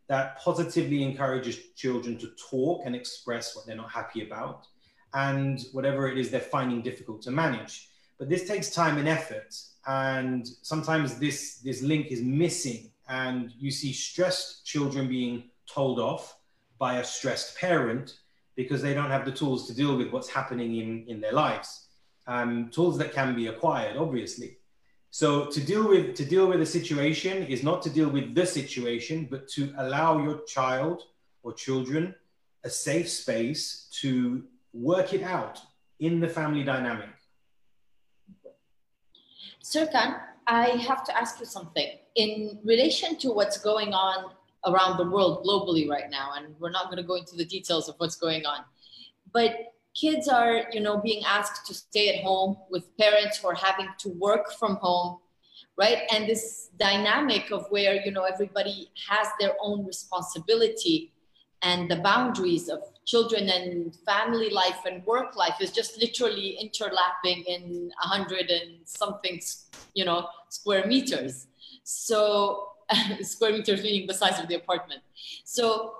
that 0.07 0.39
positively 0.39 1.03
encourages 1.03 1.57
children 1.75 2.17
to 2.19 2.31
talk 2.49 2.83
and 2.85 2.95
express 2.95 3.55
what 3.55 3.65
they're 3.65 3.75
not 3.75 3.91
happy 3.91 4.25
about 4.25 4.65
and 5.13 5.65
whatever 5.71 6.07
it 6.07 6.17
is 6.17 6.29
they're 6.29 6.39
finding 6.39 6.81
difficult 6.81 7.21
to 7.23 7.31
manage. 7.31 7.89
But 8.17 8.29
this 8.29 8.47
takes 8.47 8.69
time 8.69 8.97
and 8.97 9.07
effort. 9.07 9.55
And 9.87 10.47
sometimes 10.61 11.19
this, 11.19 11.59
this 11.63 11.81
link 11.81 12.07
is 12.07 12.21
missing. 12.21 12.91
And 13.09 13.51
you 13.57 13.71
see 13.71 13.91
stressed 13.91 14.65
children 14.65 15.07
being 15.09 15.49
told 15.67 15.99
off 15.99 16.37
by 16.77 16.99
a 16.99 17.03
stressed 17.03 17.57
parent 17.57 18.19
because 18.55 18.81
they 18.81 18.93
don't 18.93 19.09
have 19.09 19.25
the 19.25 19.31
tools 19.31 19.67
to 19.67 19.73
deal 19.73 19.97
with 19.97 20.11
what's 20.11 20.29
happening 20.29 20.77
in, 20.77 21.05
in 21.07 21.19
their 21.19 21.33
lives. 21.33 21.87
Um, 22.27 22.69
tools 22.71 22.97
that 22.99 23.11
can 23.13 23.35
be 23.35 23.47
acquired, 23.47 23.97
obviously. 23.97 24.57
So 25.11 25.45
to 25.47 25.59
deal 25.59 25.87
with 25.87 26.15
to 26.15 26.25
deal 26.25 26.47
with 26.47 26.61
a 26.61 26.65
situation 26.65 27.43
is 27.47 27.63
not 27.63 27.81
to 27.83 27.89
deal 27.89 28.09
with 28.09 28.35
the 28.35 28.45
situation, 28.45 29.27
but 29.29 29.47
to 29.55 29.73
allow 29.77 30.21
your 30.23 30.43
child 30.43 31.03
or 31.41 31.53
children 31.53 32.13
a 32.63 32.69
safe 32.69 33.09
space 33.09 33.87
to 34.01 34.43
work 34.73 35.13
it 35.13 35.23
out 35.23 35.59
in 35.99 36.19
the 36.19 36.27
family 36.27 36.63
dynamic. 36.63 37.09
Serkan, 39.63 40.19
I 40.45 40.69
have 40.87 41.03
to 41.05 41.17
ask 41.17 41.39
you 41.39 41.45
something. 41.45 41.98
In 42.15 42.59
relation 42.63 43.17
to 43.17 43.31
what's 43.31 43.57
going 43.57 43.93
on 43.93 44.31
around 44.65 44.97
the 44.97 45.09
world 45.09 45.45
globally 45.45 45.89
right 45.89 46.09
now 46.09 46.31
and 46.35 46.53
we're 46.59 46.69
not 46.69 46.85
going 46.85 46.97
to 46.97 47.03
go 47.03 47.15
into 47.15 47.35
the 47.37 47.45
details 47.45 47.87
of 47.87 47.95
what's 47.97 48.17
going 48.17 48.45
on 48.45 48.59
but 49.31 49.71
kids 49.95 50.27
are 50.27 50.65
you 50.73 50.81
know 50.81 50.97
being 50.97 51.23
asked 51.23 51.65
to 51.65 51.73
stay 51.73 52.09
at 52.13 52.21
home 52.21 52.57
with 52.69 52.83
parents 52.97 53.37
who 53.37 53.47
are 53.47 53.55
having 53.55 53.87
to 53.97 54.09
work 54.09 54.51
from 54.51 54.75
home 54.75 55.17
right? 55.79 55.99
And 56.13 56.27
this 56.27 56.69
dynamic 56.77 57.51
of 57.51 57.65
where 57.69 57.95
you 58.05 58.11
know 58.11 58.23
everybody 58.23 58.91
has 59.09 59.27
their 59.39 59.53
own 59.61 59.85
responsibility 59.85 61.13
and 61.61 61.89
the 61.89 61.97
boundaries 61.97 62.69
of 62.69 62.79
children 63.05 63.49
and 63.49 63.95
family 64.05 64.49
life 64.49 64.81
and 64.85 65.05
work 65.05 65.35
life 65.35 65.55
is 65.59 65.71
just 65.71 65.99
literally 65.99 66.57
interlapping 66.61 67.43
in 67.45 67.91
a 68.03 68.07
hundred 68.07 68.49
and 68.49 68.77
something 68.85 69.41
you 69.93 70.05
know 70.05 70.27
square 70.49 70.85
meters 70.85 71.47
so 71.89 72.69
square 73.21 73.53
meters 73.53 73.81
meaning 73.81 74.07
the 74.07 74.13
size 74.13 74.39
of 74.39 74.47
the 74.47 74.55
apartment. 74.55 75.01
So 75.43 75.95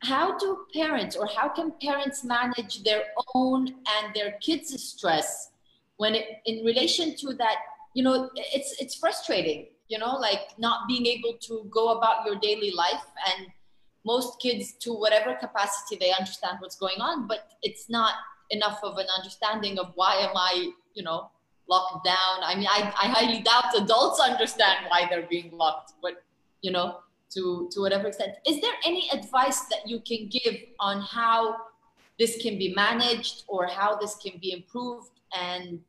how 0.00 0.38
do 0.38 0.66
parents 0.74 1.16
or 1.16 1.26
how 1.26 1.48
can 1.48 1.72
parents 1.82 2.24
manage 2.24 2.82
their 2.82 3.02
own 3.34 3.68
and 3.68 4.14
their 4.14 4.32
kids' 4.40 4.82
stress 4.82 5.50
when 5.98 6.14
it, 6.14 6.40
in 6.46 6.64
relation 6.64 7.14
to 7.16 7.34
that, 7.34 7.56
you 7.94 8.02
know, 8.02 8.30
it's 8.34 8.74
it's 8.80 8.94
frustrating, 8.94 9.66
you 9.88 9.98
know, 9.98 10.16
like 10.16 10.58
not 10.58 10.88
being 10.88 11.06
able 11.06 11.34
to 11.40 11.66
go 11.70 11.98
about 11.98 12.24
your 12.24 12.36
daily 12.36 12.70
life 12.70 13.04
and 13.28 13.48
most 14.06 14.40
kids 14.40 14.72
to 14.80 14.94
whatever 14.94 15.34
capacity 15.34 15.96
they 16.00 16.10
understand 16.12 16.56
what's 16.60 16.76
going 16.76 17.00
on, 17.00 17.28
but 17.28 17.50
it's 17.62 17.90
not 17.90 18.14
enough 18.48 18.80
of 18.82 18.96
an 18.96 19.06
understanding 19.16 19.78
of 19.78 19.92
why 19.94 20.14
am 20.16 20.34
I, 20.34 20.70
you 20.94 21.02
know, 21.02 21.30
locked 21.70 22.04
down. 22.04 22.36
I 22.42 22.54
mean, 22.56 22.66
I, 22.68 22.92
I 23.02 23.06
highly 23.08 23.40
doubt 23.40 23.76
adults 23.76 24.20
understand 24.20 24.86
why 24.88 25.06
they're 25.08 25.28
being 25.30 25.50
locked, 25.52 25.92
but 26.02 26.22
you 26.60 26.72
know, 26.72 26.98
to 27.34 27.68
to 27.72 27.80
whatever 27.80 28.08
extent. 28.08 28.32
Is 28.46 28.60
there 28.60 28.74
any 28.84 29.08
advice 29.12 29.60
that 29.70 29.82
you 29.86 30.00
can 30.00 30.28
give 30.28 30.56
on 30.80 31.00
how 31.00 31.56
this 32.18 32.36
can 32.42 32.58
be 32.58 32.74
managed 32.74 33.44
or 33.46 33.66
how 33.66 33.96
this 33.96 34.16
can 34.16 34.38
be 34.40 34.52
improved? 34.52 35.14
And 35.38 35.80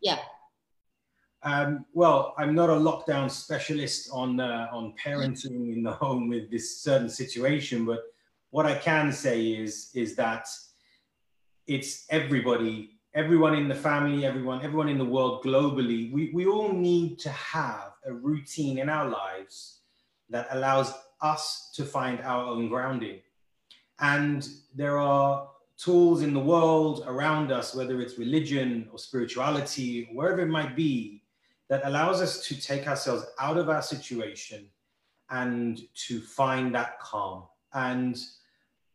yeah. 0.00 0.20
Um, 1.42 1.84
well, 1.92 2.34
I'm 2.38 2.54
not 2.54 2.70
a 2.70 2.78
lockdown 2.88 3.30
specialist 3.30 4.08
on 4.12 4.40
uh, 4.40 4.68
on 4.72 4.94
parenting 5.04 5.74
in 5.74 5.82
the 5.82 5.92
home 5.92 6.28
with 6.28 6.50
this 6.50 6.78
certain 6.78 7.10
situation, 7.10 7.84
but 7.84 8.00
what 8.50 8.64
I 8.66 8.74
can 8.74 9.12
say 9.12 9.38
is 9.48 9.90
is 9.94 10.16
that 10.16 10.46
it's 11.66 12.06
everybody 12.10 12.95
everyone 13.16 13.54
in 13.54 13.66
the 13.66 13.74
family, 13.74 14.26
everyone, 14.26 14.62
everyone 14.62 14.90
in 14.90 14.98
the 14.98 15.04
world 15.04 15.42
globally, 15.42 16.12
we, 16.12 16.30
we 16.34 16.44
all 16.44 16.70
need 16.70 17.18
to 17.18 17.30
have 17.30 17.92
a 18.04 18.12
routine 18.12 18.78
in 18.78 18.90
our 18.90 19.08
lives 19.08 19.80
that 20.28 20.46
allows 20.50 20.92
us 21.22 21.70
to 21.74 21.82
find 21.82 22.20
our 22.20 22.44
own 22.44 22.68
grounding. 22.68 23.20
And 24.00 24.46
there 24.74 24.98
are 24.98 25.48
tools 25.78 26.20
in 26.20 26.34
the 26.34 26.40
world 26.40 27.04
around 27.06 27.50
us, 27.50 27.74
whether 27.74 28.02
it's 28.02 28.18
religion 28.18 28.86
or 28.92 28.98
spirituality, 28.98 30.10
wherever 30.12 30.42
it 30.42 30.48
might 30.48 30.76
be, 30.76 31.22
that 31.70 31.86
allows 31.86 32.20
us 32.20 32.46
to 32.46 32.60
take 32.60 32.86
ourselves 32.86 33.24
out 33.40 33.56
of 33.56 33.70
our 33.70 33.82
situation 33.82 34.66
and 35.30 35.80
to 35.94 36.20
find 36.20 36.74
that 36.74 37.00
calm. 37.00 37.44
And 37.72 38.18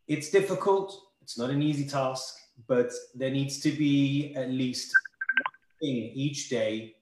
it's 0.07 0.29
difficult, 0.29 0.95
it's 1.23 1.39
not 1.39 1.49
an 1.49 1.63
easy 1.63 1.87
task 1.87 2.37
but 2.67 2.91
there 3.15 3.31
needs 3.31 3.59
to 3.61 3.71
be 3.71 4.33
at 4.35 4.49
least 4.49 4.93
one 5.45 5.79
thing 5.79 6.11
each 6.13 6.49
day 6.49 6.95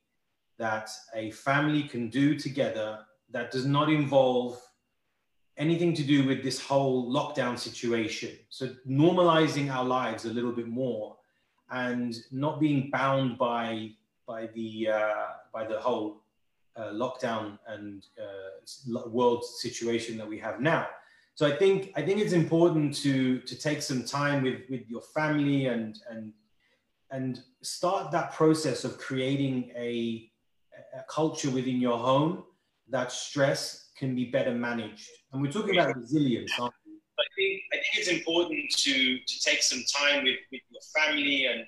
that 0.58 0.90
a 1.16 1.32
family 1.32 1.84
can 1.84 2.10
do 2.10 2.36
together 2.36 3.00
that 3.32 3.52
does 3.52 3.66
not 3.66 3.90
involve 3.90 4.62
anything 5.58 5.94
to 5.94 6.04
do 6.04 6.26
with 6.26 6.44
this 6.44 6.60
whole 6.60 7.12
lockdown 7.12 7.58
situation. 7.58 8.32
So 8.50 8.70
normalizing 8.88 9.72
our 9.72 9.86
lives 9.86 10.26
a 10.26 10.34
little 10.34 10.52
bit 10.52 10.68
more 10.68 11.18
and 11.70 12.16
not 12.32 12.60
being 12.60 12.90
bound 12.92 13.38
by 13.38 13.92
by 14.26 14.48
the 14.54 14.90
uh, 14.90 15.28
by 15.54 15.66
the 15.66 15.80
whole 15.80 16.22
uh, 16.76 16.92
lockdown 16.92 17.60
and 17.68 18.06
uh, 18.22 19.10
world 19.10 19.44
situation 19.44 20.18
that 20.18 20.28
we 20.28 20.40
have 20.40 20.62
now. 20.62 20.88
So 21.40 21.48
I 21.48 21.56
think 21.56 21.94
I 21.96 22.02
think 22.02 22.20
it's 22.20 22.34
important 22.34 22.94
to 22.96 23.40
to 23.40 23.58
take 23.58 23.82
some 23.82 24.04
time 24.04 24.44
with 24.44 24.60
with 24.70 24.82
your 24.90 25.00
family 25.00 25.68
and 25.68 25.98
and 26.12 26.34
and 27.12 27.40
start 27.62 28.12
that 28.12 28.34
process 28.34 28.84
of 28.84 28.98
creating 28.98 29.72
a, 29.74 30.30
a 30.94 31.04
culture 31.08 31.50
within 31.50 31.80
your 31.80 31.98
home 31.98 32.44
that 32.90 33.14
stress 33.14 33.92
can 33.98 34.16
be 34.16 34.26
better 34.26 34.54
managed. 34.54 35.08
And 35.32 35.42
we're 35.42 35.50
talking 35.50 35.80
about 35.80 35.96
resilience, 35.96 36.52
aren't 36.60 36.74
we? 36.86 36.92
I 37.24 37.28
think 37.38 37.62
I 37.72 37.76
think 37.78 37.94
it's 38.00 38.10
important 38.10 38.70
to 38.84 39.20
to 39.20 39.40
take 39.40 39.64
some 39.64 39.84
time 39.98 40.26
with, 40.26 40.40
with 40.52 40.64
your 40.70 40.82
family 40.98 41.46
and 41.46 41.64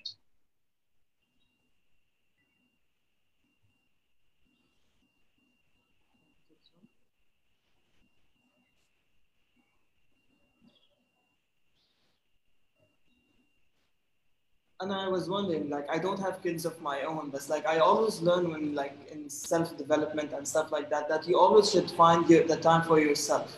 and 14.81 14.91
I 14.91 15.07
was 15.07 15.29
wondering, 15.29 15.69
like, 15.69 15.87
I 15.89 15.99
don't 15.99 16.19
have 16.19 16.41
kids 16.41 16.65
of 16.65 16.81
my 16.81 17.01
own, 17.01 17.29
but 17.29 17.47
like, 17.49 17.67
I 17.67 17.77
always 17.77 18.19
learn 18.21 18.49
when, 18.49 18.73
like, 18.73 18.97
in 19.11 19.29
self 19.29 19.77
development 19.77 20.33
and 20.33 20.47
stuff 20.47 20.71
like 20.71 20.89
that, 20.89 21.07
that 21.07 21.27
you 21.27 21.39
always 21.39 21.71
should 21.71 21.89
find 21.91 22.27
your, 22.27 22.43
the 22.45 22.57
time 22.57 22.81
for 22.81 22.99
yourself. 22.99 23.57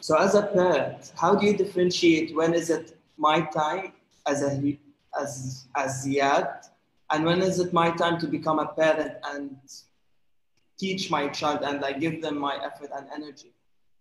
So, 0.00 0.16
as 0.18 0.34
a 0.34 0.42
parent, 0.42 1.12
how 1.16 1.34
do 1.34 1.46
you 1.46 1.56
differentiate 1.56 2.36
when 2.36 2.52
is 2.52 2.68
it 2.68 2.98
my 3.16 3.40
time 3.40 3.92
as 4.26 4.42
a 4.42 4.78
as 5.18 5.66
as 5.74 6.06
Ziad 6.06 6.68
and 7.10 7.24
when 7.24 7.40
is 7.40 7.58
it 7.58 7.72
my 7.72 7.90
time 7.90 8.18
to 8.20 8.26
become 8.26 8.58
a 8.58 8.66
parent 8.66 9.12
and 9.32 9.56
teach 10.78 11.10
my 11.10 11.28
child 11.28 11.60
and 11.62 11.82
I 11.82 11.92
give 11.92 12.20
them 12.20 12.36
my 12.36 12.56
effort 12.62 12.90
and 12.94 13.06
energy? 13.14 13.52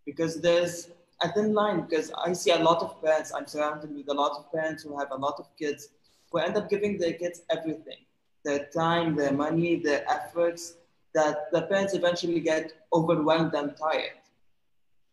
Because 0.06 0.42
there's 0.42 0.90
a 1.22 1.32
thin 1.32 1.54
line 1.54 1.82
because 1.82 2.12
I 2.12 2.34
see 2.34 2.52
a 2.52 2.60
lot 2.60 2.82
of 2.82 3.02
parents, 3.02 3.32
I'm 3.34 3.48
surrounded 3.48 3.96
with 3.96 4.10
a 4.10 4.14
lot 4.14 4.32
of 4.38 4.52
parents 4.52 4.84
who 4.84 5.00
have 5.00 5.12
a 5.12 5.16
lot 5.16 5.36
of 5.40 5.48
kids 5.58 5.90
who 6.36 6.42
end 6.42 6.58
up 6.58 6.70
giving 6.70 6.98
the 6.98 7.14
kids 7.14 7.44
everything 7.50 8.02
their 8.44 8.66
time, 8.66 9.16
their 9.16 9.32
money, 9.32 9.78
their 9.78 10.08
efforts, 10.08 10.76
that 11.16 11.52
the 11.52 11.62
parents 11.64 11.96
eventually 11.96 12.40
get 12.40 12.74
overwhelmed 12.94 13.56
and 13.56 13.76
tired. 13.76 14.20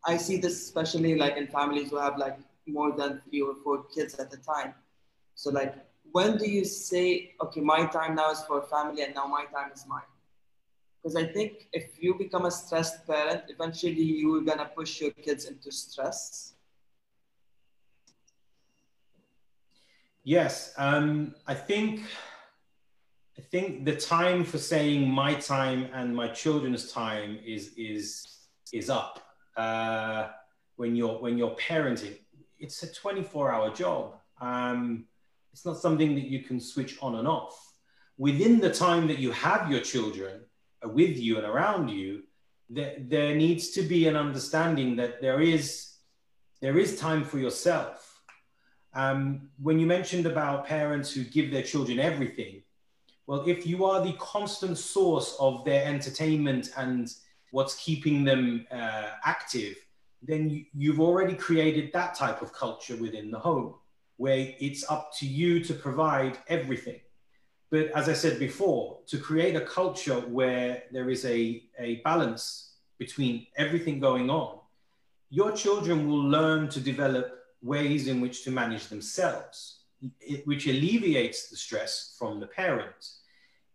I 0.05 0.17
see 0.17 0.37
this 0.37 0.61
especially 0.61 1.17
like 1.17 1.37
in 1.37 1.47
families 1.47 1.91
who 1.91 1.97
have 1.97 2.19
like 2.19 2.39
more 2.67 2.93
than 2.93 3.23
three 3.25 3.41
or 3.41 3.55
four 3.65 3.85
kids 3.85 4.17
at 4.17 4.35
a 4.35 4.37
time. 4.37 4.75
So 5.35 5.51
like 5.51 5.75
when 6.11 6.37
do 6.37 6.51
you 6.51 6.65
say, 6.65 7.33
okay, 7.41 7.61
my 7.61 7.87
time 7.87 8.17
now 8.17 8.33
is 8.33 8.43
for 8.43 8.61
family 8.63 9.03
and 9.03 9.15
now 9.15 9.27
my 9.27 9.45
time 9.45 9.71
is 9.73 9.87
mine? 9.89 10.13
Because 11.01 11.17
I 11.17 11.25
think 11.25 11.69
if 11.73 12.03
you 12.03 12.15
become 12.15 12.45
a 12.47 12.51
stressed 12.51 13.07
parent, 13.07 13.45
eventually 13.49 14.03
you're 14.03 14.43
gonna 14.43 14.71
push 14.77 15.01
your 15.01 15.13
kids 15.13 15.47
into 15.47 15.71
stress. 15.71 16.52
Yes, 20.25 20.73
um, 20.77 21.35
I 21.49 21.55
think 21.55 22.03
I 23.37 23.43
think 23.43 23.85
the 23.85 23.97
time 23.97 24.45
for 24.45 24.59
saying 24.59 25.09
my 25.09 25.35
time 25.35 25.89
and 25.93 26.15
my 26.15 26.29
children's 26.29 26.93
time 26.93 27.41
is 27.45 27.73
is 27.77 28.39
is 28.73 28.89
up. 28.89 29.21
Uh, 29.57 30.29
when 30.77 30.95
you're 30.95 31.19
when 31.21 31.37
you're 31.37 31.57
parenting, 31.57 32.19
it's 32.59 32.83
a 32.85 32.93
24 32.93 33.53
hour 33.53 33.71
job. 33.71 34.15
Um, 34.41 35.07
it's 35.53 35.67
not 35.67 35.79
something 35.79 36.15
that 36.15 36.27
you 36.27 36.45
can 36.45 36.61
switch 36.61 36.99
on 37.03 37.17
and 37.17 37.27
off. 37.27 37.75
Within 38.17 38.61
the 38.61 38.73
time 38.73 39.09
that 39.09 39.19
you 39.19 39.33
have 39.33 39.71
your 39.71 39.81
children, 39.81 40.43
with 40.85 41.19
you 41.19 41.37
and 41.37 41.47
around 41.47 41.89
you, 41.89 42.23
there, 42.71 42.95
there 42.99 43.35
needs 43.35 43.71
to 43.71 43.83
be 43.83 44.07
an 44.07 44.17
understanding 44.17 44.97
that 44.97 45.21
there 45.21 45.41
is 45.41 45.95
there 46.61 46.79
is 46.79 46.97
time 46.97 47.25
for 47.25 47.39
yourself. 47.41 48.12
Um, 48.95 49.49
when 49.63 49.79
you 49.79 49.87
mentioned 49.87 50.27
about 50.27 50.67
parents 50.67 51.13
who 51.13 51.25
give 51.25 51.51
their 51.51 51.63
children 51.63 51.99
everything, 51.99 52.63
well, 53.27 53.45
if 53.47 53.67
you 53.67 53.85
are 53.85 54.05
the 54.05 54.13
constant 54.15 54.77
source 54.77 55.37
of 55.39 55.65
their 55.65 55.87
entertainment 55.87 56.71
and 56.77 57.13
what's 57.53 57.75
keeping 57.77 58.25
them 58.25 58.67
uh, 58.71 59.11
active, 59.25 59.77
then 60.23 60.51
you, 60.51 60.65
you've 60.75 61.01
already 61.01 61.35
created 61.35 61.93
that 61.93 62.15
type 62.15 62.43
of 62.43 62.53
culture 62.53 62.97
within 62.97 63.31
the 63.31 63.39
home 63.39 63.75
where 64.17 64.55
it's 64.61 64.89
up 64.91 65.13
to 65.19 65.27
you 65.27 65.63
to 65.65 65.75
provide 65.75 66.39
everything. 66.49 67.01
But 67.71 67.87
as 67.93 68.09
I 68.09 68.13
said 68.13 68.39
before, 68.39 68.99
to 69.07 69.19
create 69.19 69.57
a 69.57 69.63
culture 69.63 70.21
where 70.21 70.83
there 70.93 71.09
is 71.09 71.25
a, 71.25 71.65
a 71.79 71.97
balance 72.05 72.75
between 72.99 73.47
everything 73.57 73.99
going 73.99 74.29
on, 74.29 74.59
your 75.31 75.53
children 75.53 76.07
will 76.07 76.23
learn 76.23 76.69
to 76.69 76.81
develop 76.81 77.42
ways 77.63 78.09
in 78.09 78.21
which 78.21 78.45
to 78.45 78.51
manage 78.51 78.89
themselves, 78.89 79.81
which 80.45 80.67
alleviates 80.67 81.49
the 81.49 81.57
stress 81.57 82.15
from 82.19 82.41
the 82.41 82.47
parent. 82.47 83.11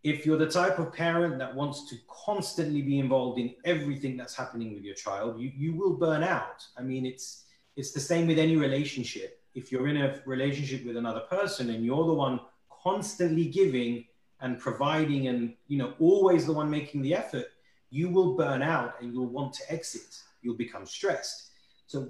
If 0.04 0.24
you're 0.24 0.38
the 0.38 0.50
type 0.50 0.78
of 0.78 0.92
parent 0.92 1.38
that 1.38 1.54
wants 1.54 1.88
to 1.90 1.96
constantly 2.08 2.82
be 2.82 2.98
involved 2.98 3.38
in 3.38 3.54
everything 3.64 4.16
that's 4.16 4.34
happening 4.34 4.74
with 4.74 4.84
your 4.84 4.94
child, 4.94 5.40
you, 5.40 5.50
you 5.56 5.74
will 5.74 5.94
burn 5.94 6.22
out. 6.22 6.64
I 6.76 6.82
mean, 6.82 7.04
it's, 7.04 7.44
it's 7.76 7.92
the 7.92 8.00
same 8.00 8.26
with 8.26 8.38
any 8.38 8.56
relationship. 8.56 9.40
If 9.54 9.72
you're 9.72 9.88
in 9.88 9.96
a 9.96 10.20
relationship 10.24 10.84
with 10.84 10.96
another 10.96 11.20
person 11.20 11.70
and 11.70 11.84
you're 11.84 12.06
the 12.06 12.14
one 12.14 12.40
constantly 12.82 13.46
giving 13.46 14.04
and 14.40 14.58
providing 14.58 15.28
and 15.28 15.54
you 15.66 15.78
know 15.78 15.94
always 15.98 16.46
the 16.46 16.52
one 16.52 16.70
making 16.70 17.02
the 17.02 17.14
effort 17.14 17.46
you 17.90 18.08
will 18.08 18.36
burn 18.36 18.62
out 18.62 18.94
and 19.00 19.12
you'll 19.12 19.26
want 19.26 19.52
to 19.52 19.72
exit 19.72 20.22
you'll 20.42 20.54
become 20.54 20.86
stressed 20.86 21.50
so 21.86 22.08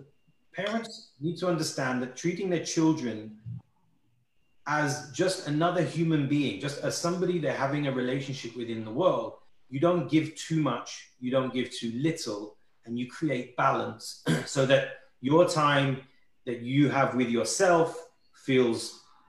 parents 0.59 1.11
need 1.21 1.37
to 1.38 1.47
understand 1.47 2.03
that 2.03 2.16
treating 2.16 2.49
their 2.51 2.64
children 2.64 3.37
as 4.66 5.11
just 5.12 5.47
another 5.47 5.83
human 5.83 6.29
being 6.29 6.61
just 6.61 6.79
as 6.85 6.97
somebody 6.97 7.38
they're 7.38 7.62
having 7.66 7.87
a 7.87 7.92
relationship 7.92 8.55
with 8.57 8.68
in 8.68 8.85
the 8.85 8.90
world 8.90 9.35
you 9.71 9.81
don't 9.81 10.11
give 10.11 10.35
too 10.35 10.61
much 10.61 11.11
you 11.21 11.31
don't 11.31 11.53
give 11.55 11.71
too 11.71 11.92
little 11.94 12.57
and 12.85 12.99
you 12.99 13.07
create 13.09 13.57
balance 13.57 14.25
so 14.47 14.66
that 14.66 14.85
your 15.21 15.49
time 15.49 16.01
that 16.44 16.61
you 16.61 16.88
have 16.88 17.14
with 17.14 17.29
yourself 17.29 18.09
feels 18.35 18.81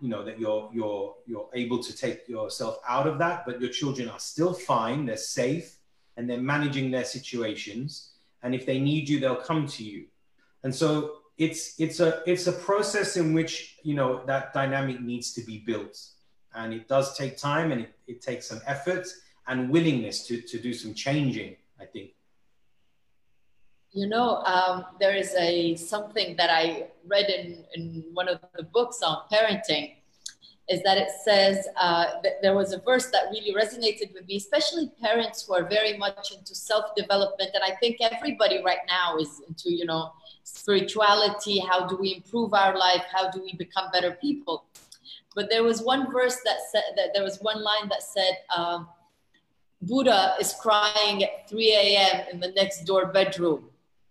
you 0.02 0.10
know 0.10 0.24
that 0.24 0.40
you're 0.40 0.70
you're 0.74 1.16
you're 1.26 1.50
able 1.54 1.80
to 1.88 1.96
take 1.96 2.28
yourself 2.28 2.78
out 2.88 3.06
of 3.06 3.20
that 3.20 3.46
but 3.46 3.60
your 3.62 3.70
children 3.70 4.10
are 4.10 4.20
still 4.20 4.54
fine 4.54 5.06
they're 5.06 5.18
safe 5.18 5.80
and 6.20 6.30
they're 6.30 6.38
managing 6.38 6.92
their 6.92 7.06
situations. 7.06 8.12
And 8.44 8.54
if 8.54 8.66
they 8.66 8.78
need 8.78 9.08
you 9.08 9.22
they'll 9.22 9.38
come 9.38 9.66
to 9.68 9.84
you. 9.86 10.08
And 10.64 10.76
so 10.76 11.19
it's 11.40 11.80
it's 11.80 12.02
a 12.02 12.22
it's 12.28 12.48
a 12.48 12.52
process 12.52 13.16
in 13.16 13.34
which 13.34 13.78
you 13.82 13.96
know 13.96 14.24
that 14.26 14.54
dynamic 14.54 15.02
needs 15.02 15.34
to 15.34 15.42
be 15.42 15.60
built. 15.60 15.98
And 16.54 16.74
it 16.74 16.88
does 16.88 17.18
take 17.18 17.38
time 17.38 17.72
and 17.72 17.82
it, 17.82 17.94
it 18.08 18.22
takes 18.22 18.48
some 18.48 18.60
effort 18.68 19.08
and 19.48 19.70
willingness 19.70 20.28
to 20.28 20.42
to 20.42 20.60
do 20.60 20.74
some 20.74 20.94
changing 20.94 21.56
i 21.80 21.86
think. 21.86 22.12
You 23.92 24.08
know, 24.08 24.44
um, 24.46 24.86
there 25.00 25.16
is 25.16 25.34
a 25.36 25.76
something 25.76 26.36
that 26.38 26.52
I 26.52 26.90
read 27.08 27.28
in, 27.30 27.66
in 27.74 28.04
one 28.14 28.28
of 28.28 28.40
the 28.56 28.62
books 28.62 29.02
on 29.02 29.24
parenting 29.34 29.96
is 30.70 30.82
that 30.84 30.98
it 30.98 31.10
says 31.24 31.68
uh, 31.78 32.06
that 32.24 32.42
there 32.42 32.56
was 32.56 32.74
a 32.74 32.80
verse 32.80 33.10
that 33.12 33.24
really 33.32 33.54
resonated 33.54 34.14
with 34.14 34.28
me, 34.28 34.36
especially 34.36 34.92
parents 35.02 35.46
who 35.46 35.54
are 35.56 35.64
very 35.64 35.98
much 35.98 36.32
into 36.32 36.54
self-development. 36.54 37.52
And 37.54 37.64
I 37.64 37.76
think 37.78 37.98
everybody 38.02 38.62
right 38.64 38.86
now 38.88 39.18
is 39.18 39.42
into, 39.48 39.72
you 39.72 39.86
know, 39.86 40.14
spirituality. 40.44 41.60
How 41.60 41.88
do 41.88 41.98
we 41.98 42.16
improve 42.16 42.54
our 42.54 42.78
life? 42.78 43.04
How 43.12 43.30
do 43.32 43.42
we 43.42 43.54
become 43.54 43.86
better 43.92 44.12
people? 44.12 44.66
But 45.36 45.50
there 45.50 45.64
was 45.64 45.82
one 45.82 46.12
verse 46.12 46.38
that 46.46 46.58
said 46.72 46.84
that 46.96 47.14
there 47.14 47.24
was 47.24 47.40
one 47.42 47.64
line 47.64 47.90
that 47.90 48.04
said, 48.04 48.38
um, 48.56 48.88
Buddha 49.82 50.36
is 50.40 50.54
crying 50.54 51.24
at 51.24 51.50
3 51.50 51.72
a.m. 51.72 52.26
in 52.32 52.40
the 52.40 52.52
next 52.52 52.84
door 52.84 53.08
bedroom 53.08 53.70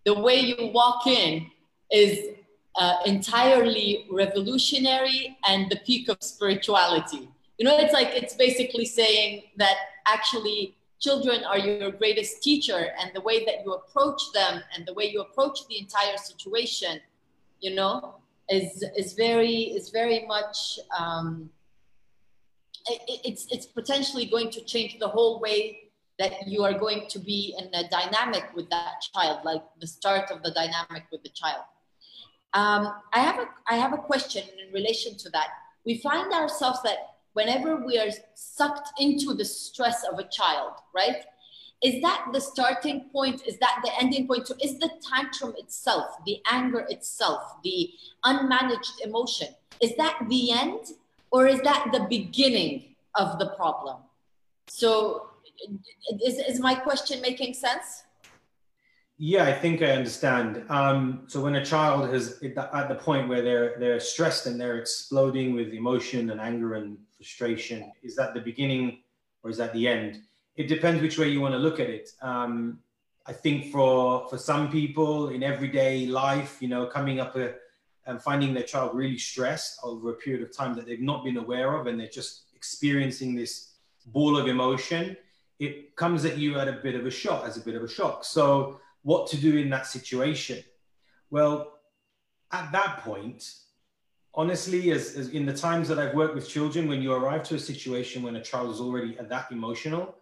the 0.09 0.15
way 0.15 0.41
you 0.41 0.71
walk 0.73 1.07
in 1.07 1.47
is 1.93 2.38
uh, 2.77 2.99
entirely 3.07 4.07
revolutionary 4.11 5.37
and 5.47 5.71
the 5.71 5.77
peak 5.85 6.09
of 6.09 6.19
spirituality. 6.21 7.29
You 7.59 7.65
know, 7.65 7.77
it's 7.79 7.93
like 7.93 8.09
it's 8.15 8.35
basically 8.35 8.85
saying 8.85 9.43
that 9.57 9.77
actually 10.07 10.77
children 11.01 11.45
are 11.45 11.59
your 11.59 11.91
greatest 11.91 12.43
teacher, 12.43 12.93
and 13.01 13.11
the 13.15 13.21
way 13.21 13.45
that 13.45 13.65
you 13.65 13.73
approach 13.73 14.23
them 14.33 14.63
and 14.75 14.87
the 14.87 14.95
way 14.95 15.11
you 15.11 15.21
approach 15.21 15.67
the 15.69 15.79
entire 15.79 16.17
situation, 16.17 17.01
you 17.61 17.75
know, 17.75 18.15
is 18.49 18.85
is 18.97 19.15
very 19.15 19.75
is 19.77 19.91
very 19.91 20.27
much. 20.27 20.79
Um, 20.97 21.51
it, 22.87 23.21
it's 23.25 23.47
it's 23.51 23.67
potentially 23.67 24.27
going 24.27 24.51
to 24.51 24.65
change 24.65 24.99
the 24.99 25.09
whole 25.09 25.41
way 25.41 25.91
that 26.19 26.47
you 26.47 26.65
are 26.65 26.77
going 26.77 27.07
to 27.09 27.19
be 27.19 27.55
in 27.59 27.73
a 27.75 27.89
dynamic 27.89 28.45
with 28.55 28.69
that 28.71 28.95
child, 29.15 29.41
like 29.45 29.63
the 29.81 29.87
start 29.87 30.31
of 30.31 30.43
the 30.43 30.51
dynamic 30.51 31.05
with 31.13 31.23
the 31.23 31.29
child. 31.31 31.63
Um, 32.55 32.95
I 33.13 33.21
have 33.21 33.39
a 33.39 33.49
I 33.69 33.77
have 33.77 33.93
a 33.93 33.99
question 33.99 34.45
in 34.63 34.73
relation 34.73 35.17
to 35.19 35.31
that. 35.31 35.49
We 35.85 35.99
find 35.99 36.33
ourselves 36.33 36.81
that 36.83 36.99
whenever 37.35 37.77
we 37.77 37.99
are 37.99 38.11
sucked 38.35 38.91
into 38.99 39.35
the 39.35 39.45
stress 39.45 40.05
of 40.05 40.19
a 40.19 40.29
child, 40.29 40.73
right? 40.95 41.25
Is 41.83 42.03
that 42.03 42.27
the 42.33 42.41
starting 42.41 43.09
point? 43.13 43.47
Is 43.47 43.59
that 43.59 43.81
the 43.85 43.93
ending 44.01 44.27
point? 44.27 44.49
So 44.49 44.55
is 44.63 44.79
the 44.79 44.91
tantrum 45.09 45.55
itself, 45.57 46.07
the 46.27 46.39
anger 46.51 46.85
itself, 46.89 47.43
the 47.63 47.91
unmanaged 48.25 49.01
emotion, 49.05 49.49
is 49.81 49.95
that 49.97 50.19
the 50.29 50.51
end 50.51 50.81
or 51.31 51.47
is 51.47 51.61
that 51.61 51.91
the 51.93 52.01
beginning 52.09 52.97
of 53.15 53.39
the 53.39 53.51
problem? 53.51 53.99
So 54.67 55.29
is, 56.21 56.39
is 56.39 56.61
my 56.61 56.75
question 56.75 57.21
making 57.21 57.55
sense? 57.55 58.05
Yeah, 59.21 59.45
I 59.45 59.53
think 59.53 59.83
I 59.83 59.91
understand. 59.91 60.65
Um, 60.69 61.25
so 61.27 61.43
when 61.43 61.57
a 61.57 61.65
child 61.65 62.09
has 62.11 62.41
at 62.41 62.89
the 62.89 62.95
point 62.95 63.29
where 63.29 63.43
they're 63.43 63.75
they're 63.81 63.99
stressed 63.99 64.47
and 64.47 64.61
they're 64.61 64.79
exploding 64.79 65.55
with 65.55 65.73
emotion 65.73 66.31
and 66.31 66.41
anger 66.41 66.75
and 66.75 66.97
frustration, 67.17 67.91
is 68.05 68.15
that 68.15 68.33
the 68.33 68.41
beginning 68.41 69.01
or 69.43 69.51
is 69.51 69.57
that 69.57 69.73
the 69.73 69.89
end? 69.89 70.23
It 70.55 70.69
depends 70.69 71.03
which 71.03 71.19
way 71.19 71.29
you 71.31 71.41
want 71.41 71.53
to 71.55 71.59
look 71.59 71.81
at 71.81 71.91
it. 71.91 72.11
Um, 72.23 72.79
I 73.27 73.33
think 73.33 73.73
for 73.73 74.29
for 74.29 74.39
some 74.39 74.71
people 74.71 75.31
in 75.31 75.43
everyday 75.43 76.07
life, 76.07 76.59
you 76.61 76.69
know, 76.69 76.87
coming 76.87 77.19
up 77.19 77.35
a, 77.35 77.55
and 78.07 78.23
finding 78.23 78.55
their 78.55 78.63
child 78.63 78.95
really 78.95 79.19
stressed 79.19 79.81
over 79.83 80.11
a 80.11 80.15
period 80.15 80.43
of 80.43 80.57
time 80.57 80.75
that 80.75 80.87
they've 80.87 81.01
not 81.01 81.25
been 81.25 81.39
aware 81.39 81.75
of, 81.75 81.89
and 81.89 81.99
they're 81.99 82.07
just 82.07 82.45
experiencing 82.55 83.35
this 83.35 83.73
ball 84.07 84.39
of 84.39 84.47
emotion 84.47 85.17
it 85.59 85.97
comes 85.97 86.25
at 86.25 86.39
you 86.39 86.59
at 86.59 86.69
a 86.69 86.73
bit 86.73 86.95
of 86.95 87.05
a 87.05 87.11
shock, 87.11 87.45
as 87.45 87.57
a 87.57 87.61
bit 87.61 87.75
of 87.75 87.83
a 87.83 87.89
shock. 87.89 88.25
So, 88.25 88.81
what 89.09 89.27
to 89.27 89.39
do 89.39 89.57
in 89.57 89.71
that 89.71 89.87
situation? 89.87 90.63
Well, 91.31 91.55
at 92.53 92.71
that 92.73 92.99
point, 92.99 93.55
honestly, 94.35 94.91
as, 94.91 95.15
as 95.17 95.31
in 95.31 95.47
the 95.47 95.57
times 95.57 95.89
that 95.89 95.99
I've 95.99 96.15
worked 96.15 96.35
with 96.35 96.47
children, 96.47 96.87
when 96.87 97.01
you 97.01 97.15
arrive 97.15 97.43
to 97.45 97.55
a 97.55 97.59
situation 97.59 98.23
when 98.23 98.37
a 98.37 98.43
child 98.43 98.71
is 98.71 98.81
already 98.81 99.17
that 99.19 99.51
emotional, 99.51 100.15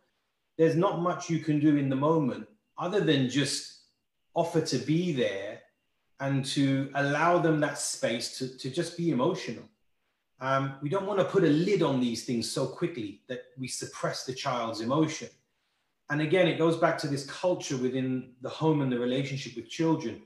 there's 0.56 0.76
not 0.76 1.00
much 1.00 1.28
you 1.28 1.40
can 1.40 1.58
do 1.58 1.76
in 1.76 1.88
the 1.88 1.96
moment 1.96 2.46
other 2.78 3.00
than 3.00 3.28
just 3.28 3.80
offer 4.36 4.60
to 4.60 4.78
be 4.78 5.12
there 5.12 5.62
and 6.20 6.44
to 6.44 6.88
allow 6.94 7.38
them 7.38 7.58
that 7.58 7.78
space 7.78 8.38
to, 8.38 8.56
to 8.56 8.70
just 8.70 8.96
be 8.96 9.10
emotional. 9.10 9.64
Um, 10.40 10.74
we 10.80 10.90
don't 10.90 11.06
want 11.06 11.18
to 11.18 11.24
put 11.24 11.42
a 11.42 11.48
lid 11.48 11.82
on 11.82 11.98
these 11.98 12.24
things 12.24 12.48
so 12.48 12.66
quickly 12.66 13.22
that 13.26 13.40
we 13.58 13.66
suppress 13.66 14.24
the 14.24 14.32
child's 14.32 14.80
emotion. 14.80 15.28
And 16.10 16.20
again, 16.20 16.46
it 16.46 16.58
goes 16.58 16.76
back 16.76 16.98
to 16.98 17.08
this 17.08 17.26
culture 17.26 17.76
within 17.76 18.32
the 18.40 18.48
home 18.48 18.80
and 18.80 18.92
the 18.92 18.98
relationship 18.98 19.56
with 19.56 19.68
children. 19.68 20.22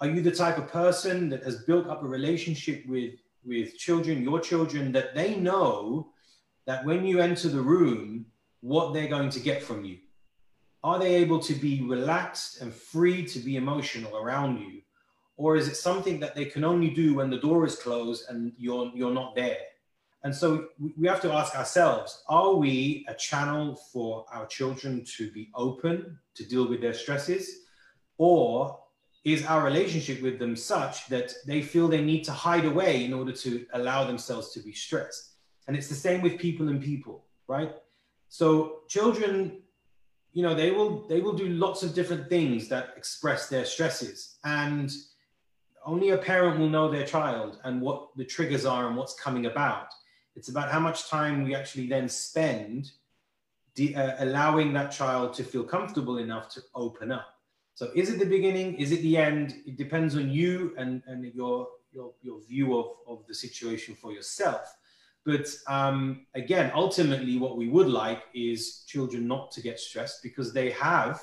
Are 0.00 0.08
you 0.08 0.20
the 0.20 0.32
type 0.32 0.58
of 0.58 0.68
person 0.68 1.28
that 1.28 1.44
has 1.44 1.62
built 1.64 1.88
up 1.88 2.02
a 2.02 2.06
relationship 2.06 2.84
with, 2.86 3.14
with 3.44 3.78
children, 3.78 4.22
your 4.22 4.40
children, 4.40 4.90
that 4.92 5.14
they 5.14 5.36
know 5.36 6.08
that 6.66 6.84
when 6.84 7.04
you 7.04 7.20
enter 7.20 7.48
the 7.48 7.60
room, 7.60 8.26
what 8.60 8.92
they're 8.92 9.08
going 9.08 9.30
to 9.30 9.40
get 9.40 9.62
from 9.62 9.84
you? 9.84 9.98
Are 10.82 10.98
they 10.98 11.14
able 11.14 11.38
to 11.40 11.54
be 11.54 11.82
relaxed 11.82 12.60
and 12.60 12.74
free 12.74 13.24
to 13.26 13.38
be 13.38 13.56
emotional 13.56 14.16
around 14.16 14.58
you? 14.58 14.82
Or 15.36 15.56
is 15.56 15.68
it 15.68 15.76
something 15.76 16.20
that 16.20 16.34
they 16.34 16.44
can 16.44 16.64
only 16.64 16.90
do 16.90 17.14
when 17.14 17.30
the 17.30 17.38
door 17.38 17.64
is 17.66 17.76
closed 17.76 18.24
and 18.28 18.52
you're, 18.58 18.90
you're 18.94 19.14
not 19.14 19.34
there? 19.34 19.58
And 20.24 20.34
so 20.34 20.68
we 20.98 21.06
have 21.06 21.20
to 21.20 21.32
ask 21.32 21.54
ourselves 21.54 22.24
are 22.28 22.54
we 22.54 23.04
a 23.08 23.14
channel 23.14 23.76
for 23.92 24.24
our 24.32 24.46
children 24.46 25.04
to 25.16 25.30
be 25.30 25.50
open 25.54 26.18
to 26.34 26.44
deal 26.44 26.66
with 26.66 26.80
their 26.80 26.94
stresses? 26.94 27.60
Or 28.16 28.80
is 29.24 29.44
our 29.44 29.62
relationship 29.62 30.22
with 30.22 30.38
them 30.38 30.56
such 30.56 31.08
that 31.08 31.32
they 31.46 31.60
feel 31.60 31.88
they 31.88 32.02
need 32.02 32.24
to 32.24 32.32
hide 32.32 32.64
away 32.64 33.04
in 33.04 33.12
order 33.12 33.32
to 33.32 33.66
allow 33.74 34.04
themselves 34.04 34.52
to 34.52 34.60
be 34.60 34.72
stressed? 34.72 35.34
And 35.68 35.76
it's 35.76 35.88
the 35.88 35.94
same 35.94 36.22
with 36.22 36.38
people 36.38 36.68
and 36.68 36.82
people, 36.82 37.26
right? 37.46 37.72
So 38.28 38.80
children, 38.88 39.62
you 40.32 40.42
know, 40.42 40.54
they 40.54 40.70
will 40.70 41.06
they 41.06 41.20
will 41.20 41.34
do 41.34 41.48
lots 41.48 41.82
of 41.82 41.94
different 41.94 42.28
things 42.30 42.68
that 42.68 42.94
express 42.96 43.48
their 43.48 43.66
stresses. 43.66 44.38
And 44.44 44.90
only 45.84 46.10
a 46.10 46.18
parent 46.18 46.58
will 46.58 46.70
know 46.70 46.90
their 46.90 47.06
child 47.06 47.58
and 47.64 47.82
what 47.82 48.16
the 48.16 48.24
triggers 48.24 48.64
are 48.64 48.86
and 48.86 48.96
what's 48.96 49.14
coming 49.14 49.46
about. 49.46 49.88
It's 50.36 50.48
about 50.48 50.70
how 50.70 50.80
much 50.80 51.08
time 51.08 51.44
we 51.44 51.54
actually 51.54 51.86
then 51.86 52.08
spend 52.08 52.90
de- 53.74 53.94
uh, 53.94 54.16
allowing 54.24 54.72
that 54.72 54.90
child 54.90 55.34
to 55.34 55.44
feel 55.44 55.64
comfortable 55.64 56.18
enough 56.18 56.48
to 56.50 56.62
open 56.74 57.12
up. 57.12 57.26
So 57.74 57.90
is 57.94 58.10
it 58.10 58.18
the 58.18 58.26
beginning? 58.26 58.74
Is 58.74 58.92
it 58.92 59.02
the 59.02 59.16
end? 59.16 59.56
It 59.66 59.76
depends 59.76 60.16
on 60.16 60.30
you 60.30 60.74
and, 60.76 61.02
and 61.06 61.24
your, 61.34 61.68
your, 61.92 62.12
your 62.22 62.40
view 62.42 62.78
of, 62.78 62.86
of 63.06 63.26
the 63.26 63.34
situation 63.34 63.94
for 63.94 64.12
yourself. 64.12 64.76
But 65.24 65.48
um, 65.66 66.26
again, 66.34 66.70
ultimately, 66.74 67.38
what 67.38 67.56
we 67.56 67.68
would 67.68 67.88
like 67.88 68.24
is 68.34 68.84
children 68.86 69.26
not 69.26 69.50
to 69.52 69.62
get 69.62 69.80
stressed 69.80 70.22
because 70.22 70.52
they 70.52 70.70
have 70.70 71.22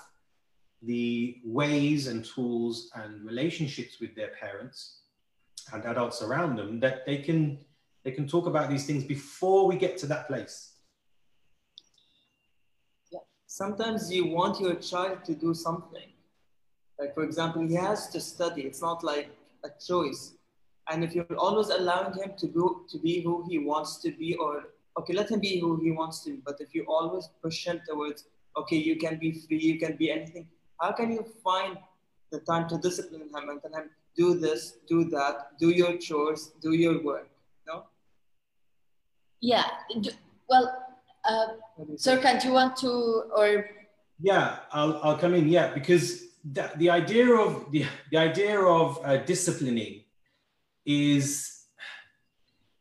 the 0.82 1.38
ways 1.46 2.08
and 2.08 2.26
tools 2.26 2.90
and 2.96 3.24
relationships 3.24 4.00
with 4.02 4.16
their 4.16 4.30
parents 4.30 5.02
and 5.72 5.86
adults 5.86 6.24
around 6.24 6.56
them 6.56 6.80
that 6.80 7.06
they 7.06 7.18
can 7.18 7.60
they 8.04 8.12
can 8.12 8.28
talk 8.28 8.48
about 8.48 8.70
these 8.70 8.86
things 8.86 9.04
before 9.04 9.68
we 9.68 9.76
get 9.76 9.98
to 10.00 10.08
that 10.08 10.28
place. 10.28 10.74
Yeah. 13.12 13.20
sometimes 13.46 14.12
you 14.12 14.26
want 14.28 14.60
your 14.60 14.76
child 14.76 15.24
to 15.26 15.36
do 15.36 15.54
something. 15.54 16.10
Like 17.00 17.14
for 17.14 17.24
example 17.24 17.62
he 17.68 17.76
has 17.76 18.10
to 18.10 18.20
study. 18.20 18.62
It's 18.62 18.82
not 18.82 19.04
like 19.04 19.30
a 19.64 19.70
choice. 19.88 20.34
And 20.90 21.04
if 21.04 21.14
you're 21.16 21.38
always 21.38 21.70
allowing 21.70 22.14
him 22.14 22.32
to 22.38 22.48
go 22.48 22.82
to 22.90 22.98
be 22.98 23.22
who 23.22 23.46
he 23.48 23.60
wants 23.60 23.98
to 23.98 24.12
be 24.12 24.36
or 24.36 24.64
okay 25.00 25.14
let 25.14 25.30
him 25.30 25.40
be 25.40 25.60
who 25.60 25.80
he 25.82 25.92
wants 25.92 26.24
to 26.24 26.32
be. 26.32 26.42
But 26.44 26.58
if 26.60 26.74
you 26.74 26.86
always 26.88 27.30
push 27.42 27.66
him 27.66 27.82
towards 27.88 28.26
okay 28.58 28.76
you 28.76 28.96
can 28.98 29.18
be 29.18 29.32
free 29.32 29.60
you 29.60 29.80
can 29.80 29.96
be 29.96 30.12
anything 30.12 30.48
how 30.80 30.92
can 30.92 31.12
you 31.12 31.26
find 31.44 31.78
the 32.32 32.40
time 32.40 32.68
to 32.68 32.78
discipline 32.78 33.22
him 33.22 33.50
and 33.50 33.62
tell 33.62 33.74
him 33.74 33.90
do 34.16 34.34
this 34.40 34.78
do 34.88 35.04
that 35.06 35.58
do 35.60 35.70
your 35.70 35.98
chores 35.98 36.52
do 36.62 36.74
your 36.74 37.02
work 37.04 37.30
yeah 39.42 39.66
well 40.50 40.78
uh, 41.30 41.48
Serkan, 41.96 42.42
do 42.42 42.48
you 42.48 42.54
want 42.54 42.76
to 42.78 43.24
or 43.36 43.70
yeah 44.20 44.60
I'll, 44.72 45.00
I'll 45.04 45.18
come 45.18 45.34
in 45.34 45.48
yeah 45.48 45.74
because 45.74 46.26
the, 46.44 46.72
the 46.78 46.90
idea 46.90 47.34
of 47.34 47.72
the, 47.72 47.86
the 48.12 48.18
idea 48.18 48.60
of 48.60 49.00
uh, 49.04 49.18
disciplining 49.18 50.04
is 50.86 51.66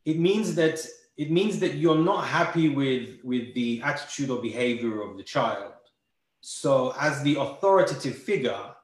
it 0.04 0.18
means 0.18 0.54
that 0.54 0.84
it 1.16 1.30
means 1.30 1.58
that 1.58 1.74
you're 1.74 1.98
not 1.98 2.26
happy 2.26 2.68
with 2.70 3.18
with 3.22 3.52
the 3.54 3.82
attitude 3.82 4.30
or 4.30 4.40
behavior 4.40 5.02
of 5.02 5.16
the 5.16 5.22
child 5.22 5.72
so, 6.40 6.94
as 6.98 7.22
the 7.22 7.36
authoritative 7.38 8.16
figure, 8.16 8.74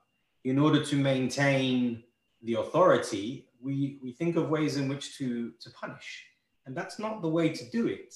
in 0.44 0.58
order 0.58 0.84
to 0.84 0.96
maintain 0.96 2.02
the 2.42 2.54
authority, 2.54 3.48
we, 3.60 3.98
we 4.02 4.12
think 4.12 4.36
of 4.36 4.50
ways 4.50 4.76
in 4.76 4.88
which 4.88 5.16
to, 5.18 5.52
to 5.60 5.70
punish. 5.70 6.26
And 6.66 6.76
that's 6.76 6.98
not 6.98 7.22
the 7.22 7.28
way 7.28 7.48
to 7.50 7.70
do 7.70 7.86
it. 7.86 8.14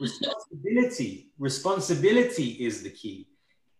Responsibility, 0.00 1.30
responsibility 1.38 2.50
is 2.60 2.82
the 2.82 2.90
key. 2.90 3.28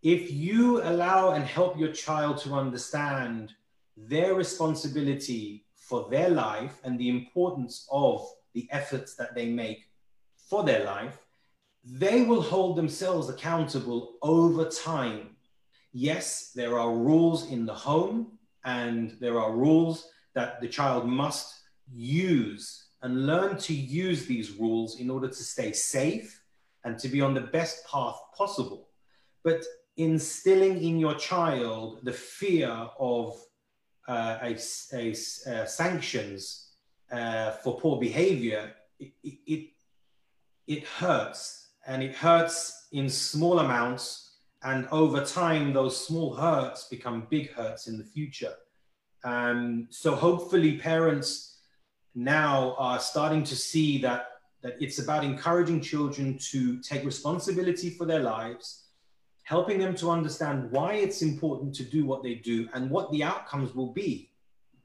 If 0.02 0.30
you 0.30 0.82
allow 0.82 1.30
and 1.30 1.44
help 1.44 1.78
your 1.78 1.92
child 1.92 2.38
to 2.38 2.54
understand 2.54 3.52
their 3.96 4.34
responsibility 4.34 5.66
for 5.74 6.08
their 6.10 6.28
life 6.28 6.80
and 6.84 6.98
the 6.98 7.08
importance 7.08 7.88
of 7.90 8.26
the 8.54 8.68
efforts 8.70 9.14
that 9.16 9.34
they 9.34 9.48
make 9.48 9.90
for 10.36 10.62
their 10.62 10.84
life, 10.84 11.18
they 11.84 12.22
will 12.22 12.42
hold 12.42 12.76
themselves 12.76 13.28
accountable 13.28 14.14
over 14.22 14.64
time. 14.66 15.36
Yes, 15.92 16.52
there 16.54 16.78
are 16.78 16.94
rules 16.94 17.50
in 17.50 17.66
the 17.66 17.74
home, 17.74 18.38
and 18.64 19.16
there 19.20 19.40
are 19.40 19.52
rules 19.52 20.08
that 20.34 20.60
the 20.60 20.68
child 20.68 21.06
must 21.06 21.54
use 21.92 22.83
and 23.04 23.26
learn 23.26 23.58
to 23.58 23.74
use 23.74 24.24
these 24.24 24.52
rules 24.52 24.98
in 24.98 25.10
order 25.10 25.28
to 25.28 25.42
stay 25.44 25.72
safe 25.72 26.42
and 26.84 26.98
to 26.98 27.06
be 27.06 27.20
on 27.20 27.34
the 27.34 27.40
best 27.40 27.86
path 27.86 28.18
possible. 28.34 28.88
But 29.42 29.62
instilling 29.98 30.82
in 30.82 30.98
your 30.98 31.14
child 31.14 31.98
the 32.02 32.14
fear 32.14 32.70
of 32.98 33.38
uh, 34.08 34.38
a, 34.42 34.58
a, 34.94 35.10
uh, 35.10 35.66
sanctions 35.66 36.70
uh, 37.12 37.50
for 37.50 37.78
poor 37.78 38.00
behavior, 38.00 38.72
it, 38.98 39.12
it, 39.22 39.68
it 40.66 40.84
hurts 40.84 41.72
and 41.86 42.02
it 42.02 42.14
hurts 42.14 42.88
in 42.92 43.10
small 43.10 43.58
amounts. 43.58 44.38
And 44.62 44.88
over 44.90 45.22
time, 45.22 45.74
those 45.74 46.06
small 46.06 46.34
hurts 46.34 46.88
become 46.88 47.26
big 47.28 47.52
hurts 47.52 47.86
in 47.86 47.98
the 47.98 48.04
future. 48.04 48.54
Um, 49.24 49.88
so 49.90 50.14
hopefully, 50.14 50.78
parents 50.78 51.53
now 52.14 52.74
are 52.78 52.98
starting 52.98 53.42
to 53.44 53.56
see 53.56 53.98
that, 53.98 54.28
that 54.62 54.76
it's 54.80 54.98
about 54.98 55.24
encouraging 55.24 55.80
children 55.80 56.38
to 56.38 56.80
take 56.80 57.04
responsibility 57.04 57.90
for 57.90 58.06
their 58.06 58.20
lives, 58.20 58.84
helping 59.42 59.78
them 59.78 59.94
to 59.96 60.10
understand 60.10 60.70
why 60.70 60.94
it's 60.94 61.22
important 61.22 61.74
to 61.74 61.84
do 61.84 62.06
what 62.06 62.22
they 62.22 62.36
do 62.36 62.68
and 62.74 62.90
what 62.90 63.10
the 63.10 63.22
outcomes 63.22 63.74
will 63.74 63.92
be 63.92 64.30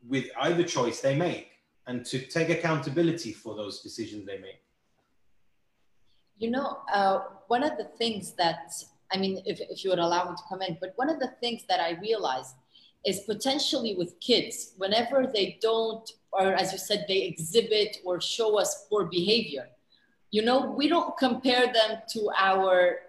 with 0.07 0.25
either 0.41 0.63
choice 0.63 1.01
they 1.01 1.15
make, 1.15 1.51
and 1.87 2.05
to 2.05 2.19
take 2.19 2.49
accountability 2.49 3.33
for 3.33 3.55
those 3.55 3.81
decisions 3.81 4.25
they 4.25 4.37
make. 4.37 4.61
You 6.37 6.51
know, 6.51 6.79
uh, 6.93 7.19
one 7.47 7.63
of 7.63 7.77
the 7.77 7.83
things 7.83 8.33
that, 8.33 8.71
I 9.11 9.17
mean, 9.17 9.41
if, 9.45 9.59
if 9.59 9.83
you 9.83 9.89
would 9.89 9.99
allow 9.99 10.29
me 10.29 10.35
to 10.35 10.43
come 10.47 10.61
in, 10.61 10.77
but 10.79 10.93
one 10.95 11.09
of 11.09 11.19
the 11.19 11.31
things 11.41 11.63
that 11.67 11.79
I 11.79 11.99
realized 11.99 12.55
is 13.05 13.21
potentially 13.21 13.95
with 13.95 14.19
kids, 14.19 14.73
whenever 14.77 15.27
they 15.33 15.57
don't, 15.61 16.09
or 16.31 16.53
as 16.53 16.71
you 16.71 16.77
said, 16.77 17.05
they 17.07 17.23
exhibit 17.23 17.97
or 18.05 18.21
show 18.21 18.59
us 18.59 18.85
poor 18.89 19.05
behavior, 19.05 19.67
you 20.31 20.43
know, 20.43 20.71
we 20.71 20.87
don't 20.87 21.17
compare 21.17 21.65
them 21.73 21.99
to 22.09 22.29
our 22.37 22.99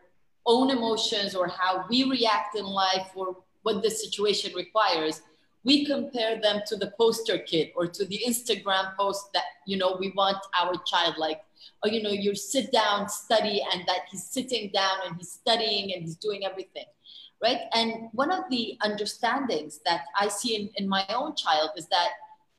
own 0.47 0.71
emotions 0.71 1.35
or 1.35 1.49
how 1.49 1.85
we 1.89 2.05
react 2.05 2.57
in 2.57 2.65
life 2.65 3.11
or 3.15 3.37
what 3.63 3.83
the 3.83 3.91
situation 3.91 4.53
requires. 4.55 5.21
We 5.63 5.85
compare 5.85 6.41
them 6.41 6.63
to 6.67 6.77
the 6.77 6.93
poster 6.99 7.39
kid 7.39 7.73
or 7.77 7.87
to 7.87 8.07
the 8.07 8.23
Instagram 8.27 8.97
post 8.97 9.33
that, 9.35 9.45
you 9.67 9.77
know, 9.77 9.97
we 10.01 10.11
want 10.17 10.39
our 10.59 10.75
child 10.87 11.17
like 11.19 11.43
or 11.83 11.91
you 11.91 12.03
know 12.03 12.11
you 12.11 12.35
sit 12.35 12.73
down 12.73 13.09
study 13.09 13.63
and 13.73 13.83
that 13.87 14.01
he's 14.11 14.25
sitting 14.25 14.71
down 14.73 14.99
and 15.07 15.17
he's 15.17 15.33
studying 15.33 15.93
and 15.93 16.03
he's 16.03 16.17
doing 16.17 16.45
everything 16.45 16.85
right 17.43 17.61
and 17.75 18.09
one 18.13 18.31
of 18.31 18.45
the 18.51 18.77
understandings 18.83 19.81
that 19.85 20.03
i 20.19 20.29
see 20.29 20.57
in, 20.57 20.71
in 20.77 20.89
my 20.89 21.05
own 21.09 21.35
child 21.35 21.71
is 21.77 21.87
that 21.89 22.09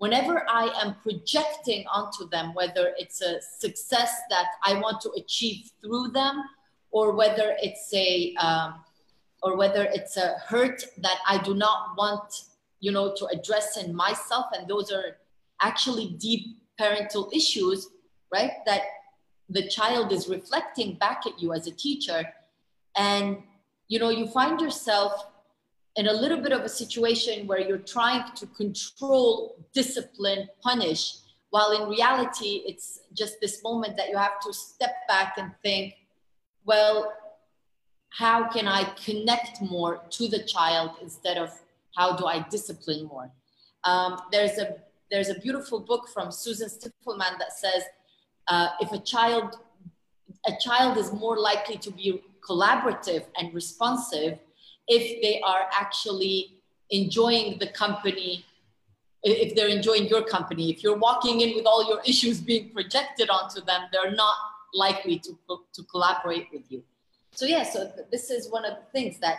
whenever 0.02 0.36
i 0.50 0.66
am 0.82 0.96
projecting 1.06 1.82
onto 1.88 2.24
them 2.34 2.54
whether 2.60 2.86
it's 3.02 3.22
a 3.22 3.34
success 3.66 4.12
that 4.30 4.48
i 4.70 4.74
want 4.84 5.00
to 5.02 5.10
achieve 5.22 5.70
through 5.82 6.08
them 6.20 6.36
or 6.92 7.06
whether 7.20 7.56
it's 7.62 7.94
a 7.94 8.34
um, 8.46 8.70
or 9.44 9.58
whether 9.58 9.84
it's 9.98 10.18
a 10.18 10.30
hurt 10.50 10.80
that 10.98 11.20
i 11.28 11.38
do 11.50 11.54
not 11.54 11.80
want 11.98 12.30
you 12.80 12.92
know 12.92 13.14
to 13.20 13.26
address 13.28 13.78
in 13.78 13.96
myself 14.06 14.46
and 14.54 14.68
those 14.68 14.92
are 14.92 15.18
actually 15.62 16.16
deep 16.20 16.58
parental 16.82 17.30
issues, 17.34 17.88
right? 18.34 18.52
That 18.66 18.82
the 19.50 19.68
child 19.68 20.12
is 20.12 20.28
reflecting 20.28 20.96
back 20.96 21.24
at 21.26 21.40
you 21.40 21.54
as 21.54 21.68
a 21.68 21.72
teacher. 21.72 22.26
And, 22.98 23.38
you 23.88 24.00
know, 24.00 24.10
you 24.10 24.28
find 24.28 24.60
yourself 24.60 25.28
in 25.96 26.08
a 26.08 26.14
little 26.14 26.40
bit 26.40 26.54
of 26.54 26.62
a 26.62 26.70
situation 26.70 27.48
where 27.48 27.60
you're 27.60 27.78
trying 27.78 28.24
to 28.36 28.48
control, 28.48 29.56
discipline, 29.74 30.48
punish, 30.62 31.18
while 31.50 31.72
in 31.72 31.90
reality, 31.90 32.64
it's 32.66 33.02
just 33.14 33.42
this 33.42 33.62
moment 33.62 33.98
that 33.98 34.10
you 34.10 34.18
have 34.18 34.40
to 34.40 34.54
step 34.54 34.94
back 35.08 35.34
and 35.38 35.52
think, 35.62 35.96
well, 36.64 37.12
how 38.10 38.48
can 38.48 38.68
I 38.68 38.86
connect 39.06 39.62
more 39.62 40.02
to 40.12 40.28
the 40.30 40.44
child 40.44 40.92
instead 41.02 41.38
of 41.38 41.52
how 41.96 42.16
do 42.16 42.26
I 42.26 42.46
discipline 42.50 43.06
more? 43.06 43.30
Um, 43.84 44.18
there's 44.32 44.58
a 44.58 44.76
there's 45.10 45.28
a 45.28 45.40
beautiful 45.40 45.80
book 45.82 46.08
from 46.14 46.32
Susan 46.32 46.70
Stiffelman 46.70 47.38
that 47.40 47.52
says 47.52 47.84
uh, 48.48 48.70
if 48.80 48.94
a 48.94 49.00
child 49.00 49.58
a 50.48 50.54
child 50.60 50.98
is 50.98 51.12
more 51.12 51.38
likely 51.38 51.78
to 51.78 51.92
be 51.92 52.22
collaborative 52.48 53.26
and 53.38 53.54
responsive 53.54 54.40
if 54.98 55.22
they 55.22 55.40
are 55.42 55.64
actually 55.72 56.38
enjoying 56.90 57.58
the 57.60 57.68
company 57.68 58.46
if 59.24 59.56
they're 59.56 59.68
enjoying 59.68 60.08
your 60.08 60.24
company. 60.24 60.72
If 60.72 60.82
you're 60.82 60.98
walking 60.98 61.42
in 61.42 61.56
with 61.56 61.68
all 61.68 61.88
your 61.88 62.02
issues 62.12 62.42
being 62.42 62.70
projected 62.72 63.30
onto 63.30 63.62
them 63.62 63.82
they're 63.92 64.16
not 64.26 64.36
likely 64.74 65.20
to, 65.20 65.38
to 65.76 65.84
collaborate 65.84 66.48
with 66.52 66.64
you. 66.70 66.84
So 67.32 67.46
yeah 67.46 67.64
so 67.64 67.92
this 68.12 68.30
is 68.30 68.50
one 68.50 68.66
of 68.66 68.74
the 68.82 68.88
things 68.92 69.20
that 69.20 69.38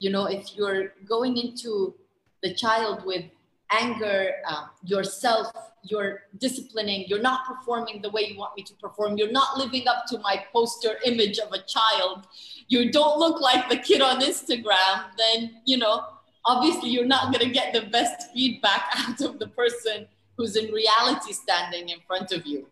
you 0.00 0.10
know 0.10 0.24
if 0.26 0.56
you're 0.56 0.94
going 1.06 1.36
into 1.36 1.94
the 2.42 2.54
child 2.54 3.04
with 3.04 3.24
anger 3.70 4.32
uh, 4.46 4.66
yourself 4.84 5.52
you're 5.82 6.22
disciplining 6.38 7.04
you're 7.06 7.20
not 7.20 7.46
performing 7.46 8.00
the 8.02 8.10
way 8.10 8.22
you 8.22 8.38
want 8.38 8.56
me 8.56 8.62
to 8.62 8.74
perform 8.74 9.16
you're 9.16 9.30
not 9.30 9.58
living 9.58 9.86
up 9.86 10.04
to 10.06 10.18
my 10.20 10.42
poster 10.52 10.96
image 11.04 11.38
of 11.38 11.52
a 11.52 11.62
child 11.66 12.26
you 12.68 12.90
don't 12.90 13.18
look 13.18 13.40
like 13.40 13.68
the 13.68 13.76
kid 13.76 14.00
on 14.00 14.20
instagram 14.20 15.04
then 15.18 15.60
you 15.66 15.76
know 15.76 16.02
obviously 16.46 16.88
you're 16.88 17.06
not 17.06 17.32
going 17.32 17.44
to 17.44 17.52
get 17.52 17.72
the 17.74 17.82
best 17.90 18.32
feedback 18.32 18.82
out 18.96 19.20
of 19.20 19.38
the 19.38 19.48
person 19.48 20.06
who's 20.36 20.56
in 20.56 20.72
reality 20.72 21.32
standing 21.32 21.90
in 21.90 21.98
front 22.06 22.32
of 22.32 22.46
you 22.46 22.66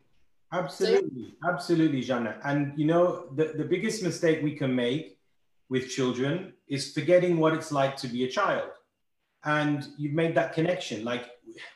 absolutely 0.53 1.35
so, 1.43 1.51
absolutely 1.51 2.01
Jana. 2.01 2.39
and 2.45 2.73
you 2.79 2.87
know 2.87 3.27
the, 3.35 3.53
the 3.57 3.65
biggest 3.65 4.03
mistake 4.03 4.43
we 4.43 4.55
can 4.55 4.75
make 4.75 5.19
with 5.69 5.89
children 5.91 6.53
is 6.69 6.93
forgetting 6.93 7.39
what 7.39 7.53
it's 7.53 7.71
like 7.71 7.97
to 7.97 8.09
be 8.09 8.25
a 8.25 8.29
child 8.29 8.71
and 9.47 9.89
you've 9.97 10.13
made 10.13 10.35
that 10.35 10.53
connection. 10.53 11.05
Like 11.05 11.31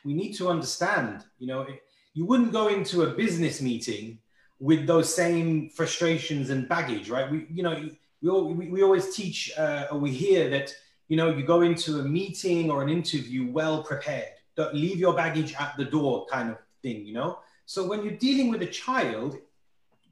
we 0.05 0.13
need 0.13 0.33
to 0.33 0.49
understand 0.49 1.23
you 1.39 1.47
know 1.47 1.65
you 2.13 2.25
wouldn't 2.25 2.51
go 2.51 2.67
into 2.67 3.03
a 3.03 3.07
business 3.07 3.61
meeting 3.61 4.19
with 4.59 4.85
those 4.85 5.13
same 5.13 5.69
frustrations 5.69 6.51
and 6.51 6.69
baggage 6.69 7.09
right? 7.09 7.29
We 7.31 7.47
you 7.49 7.63
know 7.63 7.89
we, 8.21 8.29
all, 8.29 8.53
we, 8.53 8.69
we 8.69 8.83
always 8.83 9.15
teach 9.15 9.51
uh, 9.57 9.87
or 9.91 9.97
we 9.97 10.11
hear 10.11 10.49
that 10.51 10.73
you 11.07 11.17
know 11.17 11.29
you 11.35 11.43
go 11.43 11.61
into 11.61 11.99
a 11.99 12.03
meeting 12.03 12.69
or 12.69 12.83
an 12.83 12.89
interview 12.89 13.51
well 13.51 13.83
prepared. 13.83 14.29
Don't 14.55 14.75
leave 14.75 14.97
your 14.97 15.15
baggage 15.15 15.55
at 15.59 15.75
the 15.77 15.85
door 15.85 16.27
kind 16.29 16.51
of 16.51 16.57
thing 16.83 17.05
you 17.05 17.13
know? 17.13 17.39
So 17.65 17.87
when 17.87 18.03
you're 18.03 18.21
dealing 18.27 18.49
with 18.49 18.61
a 18.61 18.67
child 18.67 19.37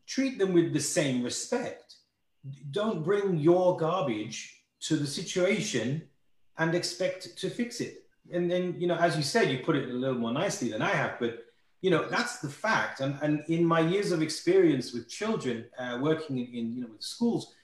treat 0.09 0.39
them 0.39 0.53
with 0.53 0.73
the 0.73 0.79
same 0.79 1.23
respect. 1.23 1.95
Don't 2.71 3.03
bring 3.03 3.37
your 3.37 3.77
garbage 3.77 4.63
to 4.81 4.95
the 4.97 5.05
situation 5.05 6.08
and 6.59 6.75
expect 6.75 7.37
to 7.37 7.49
fix 7.49 7.81
it. 7.81 8.03
And 8.31 8.51
then, 8.51 8.75
you 8.77 8.85
know, 8.85 8.95
as 8.95 9.17
you 9.17 9.23
said, 9.23 9.49
you 9.49 9.59
put 9.59 9.75
it 9.75 9.89
a 9.89 9.93
little 9.93 10.17
more 10.17 10.31
nicely 10.31 10.69
than 10.69 10.81
I 10.81 10.89
have, 10.89 11.17
but 11.19 11.45
you 11.81 11.89
know, 11.89 12.07
that's 12.09 12.39
the 12.39 12.49
fact. 12.49 12.99
And, 12.99 13.17
and 13.21 13.43
in 13.47 13.63
my 13.63 13.79
years 13.79 14.11
of 14.11 14.21
experience 14.21 14.93
with 14.93 15.09
children, 15.09 15.65
uh, 15.79 15.97
working 16.01 16.37
in, 16.37 16.47
in, 16.53 16.73
you 16.75 16.81
know, 16.81 16.89
with 16.91 17.01
schools, 17.01 17.55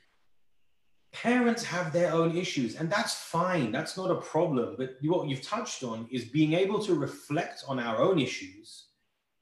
parents 1.11 1.63
have 1.63 1.91
their 1.91 2.13
own 2.13 2.35
issues 2.35 2.75
and 2.75 2.89
that's 2.89 3.13
fine. 3.13 3.71
That's 3.71 3.97
not 3.97 4.11
a 4.11 4.15
problem. 4.15 4.75
But 4.77 4.97
what 5.01 5.27
you've 5.27 5.41
touched 5.41 5.83
on 5.83 6.07
is 6.11 6.25
being 6.25 6.53
able 6.53 6.79
to 6.79 6.93
reflect 6.93 7.65
on 7.67 7.77
our 7.79 7.97
own 8.01 8.17
issues 8.19 8.85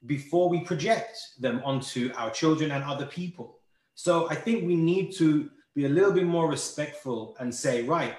before 0.06 0.48
we 0.48 0.60
project 0.60 1.16
them 1.40 1.62
onto 1.64 2.12
our 2.16 2.30
children 2.30 2.72
and 2.72 2.84
other 2.84 3.06
people. 3.06 3.58
So 3.94 4.28
I 4.28 4.34
think 4.34 4.66
we 4.66 4.76
need 4.76 5.12
to 5.16 5.50
be 5.74 5.86
a 5.86 5.88
little 5.88 6.12
bit 6.12 6.24
more 6.24 6.48
respectful 6.48 7.36
and 7.40 7.54
say, 7.54 7.82
right, 7.82 8.14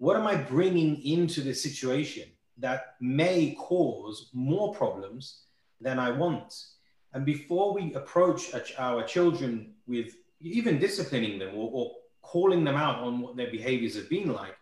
what 0.00 0.16
am 0.16 0.26
I 0.26 0.34
bringing 0.34 1.04
into 1.04 1.42
the 1.42 1.52
situation 1.52 2.24
that 2.56 2.94
may 3.02 3.54
cause 3.58 4.30
more 4.32 4.74
problems 4.74 5.42
than 5.78 5.98
I 5.98 6.10
want? 6.10 6.54
And 7.12 7.26
before 7.26 7.74
we 7.74 7.92
approach 7.92 8.54
our 8.78 9.02
children 9.02 9.74
with 9.86 10.16
even 10.40 10.78
disciplining 10.78 11.38
them 11.38 11.50
or, 11.54 11.70
or 11.70 11.92
calling 12.22 12.64
them 12.64 12.76
out 12.76 13.00
on 13.00 13.20
what 13.20 13.36
their 13.36 13.50
behaviors 13.50 13.94
have 13.94 14.08
been 14.08 14.32
like, 14.32 14.56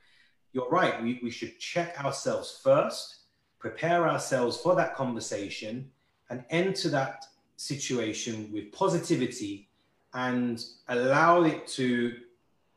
you're 0.53 0.68
right, 0.70 1.01
we, 1.01 1.20
we 1.22 1.31
should 1.31 1.57
check 1.61 2.05
ourselves 2.05 2.59
first, 2.61 3.18
prepare 3.61 4.09
ourselves 4.09 4.57
for 4.57 4.74
that 4.74 4.96
conversation, 4.96 5.88
and 6.31 6.44
enter 6.51 6.88
that 6.88 7.24
situation 7.55 8.51
with 8.53 8.72
positivity 8.72 9.68
and 10.14 10.64
allow 10.88 11.44
it 11.44 11.64
to 11.68 12.14